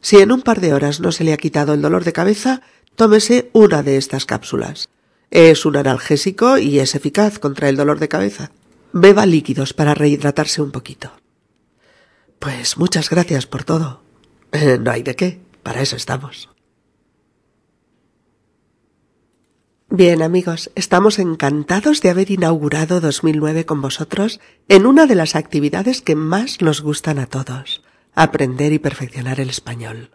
Si 0.02 0.18
en 0.18 0.30
un 0.30 0.42
par 0.42 0.60
de 0.60 0.74
horas 0.74 1.00
no 1.00 1.10
se 1.10 1.24
le 1.24 1.32
ha 1.32 1.38
quitado 1.38 1.72
el 1.72 1.80
dolor 1.80 2.04
de 2.04 2.12
cabeza, 2.12 2.60
tómese 2.96 3.48
una 3.54 3.82
de 3.82 3.96
estas 3.96 4.26
cápsulas. 4.26 4.90
Es 5.30 5.64
un 5.64 5.78
analgésico 5.78 6.58
y 6.58 6.80
es 6.80 6.94
eficaz 6.94 7.38
contra 7.38 7.70
el 7.70 7.78
dolor 7.78 7.98
de 7.98 8.08
cabeza. 8.08 8.50
Beba 8.92 9.24
líquidos 9.24 9.72
para 9.72 9.94
rehidratarse 9.94 10.60
un 10.60 10.70
poquito. 10.70 11.10
Pues 12.38 12.76
muchas 12.76 13.08
gracias 13.08 13.46
por 13.46 13.64
todo. 13.64 14.02
Eh, 14.52 14.76
no 14.78 14.90
hay 14.90 15.02
de 15.02 15.16
qué, 15.16 15.40
para 15.62 15.80
eso 15.80 15.96
estamos. 15.96 16.53
Bien 19.96 20.22
amigos, 20.22 20.72
estamos 20.74 21.20
encantados 21.20 22.02
de 22.02 22.10
haber 22.10 22.32
inaugurado 22.32 23.00
2009 23.00 23.64
con 23.64 23.80
vosotros 23.80 24.40
en 24.66 24.86
una 24.86 25.06
de 25.06 25.14
las 25.14 25.36
actividades 25.36 26.02
que 26.02 26.16
más 26.16 26.60
nos 26.60 26.80
gustan 26.80 27.20
a 27.20 27.26
todos, 27.26 27.80
aprender 28.12 28.72
y 28.72 28.80
perfeccionar 28.80 29.38
el 29.38 29.50
español. 29.50 30.10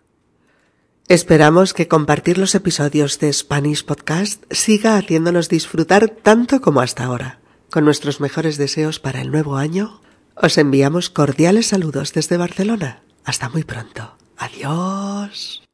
Esperamos 1.07 1.73
que 1.73 1.87
compartir 1.87 2.37
los 2.37 2.55
episodios 2.55 3.19
de 3.19 3.31
Spanish 3.31 3.85
Podcast 3.85 4.43
siga 4.51 4.97
haciéndonos 4.97 5.47
disfrutar 5.47 6.09
tanto 6.09 6.59
como 6.59 6.81
hasta 6.81 7.05
ahora. 7.05 7.39
Con 7.71 7.85
nuestros 7.85 8.19
mejores 8.19 8.57
deseos 8.57 8.99
para 8.99 9.21
el 9.21 9.31
nuevo 9.31 9.55
año, 9.55 10.01
os 10.35 10.57
enviamos 10.57 11.09
cordiales 11.09 11.67
saludos 11.67 12.11
desde 12.11 12.35
Barcelona. 12.35 13.03
Hasta 13.23 13.47
muy 13.47 13.63
pronto. 13.63 14.17
Adiós. 14.35 15.68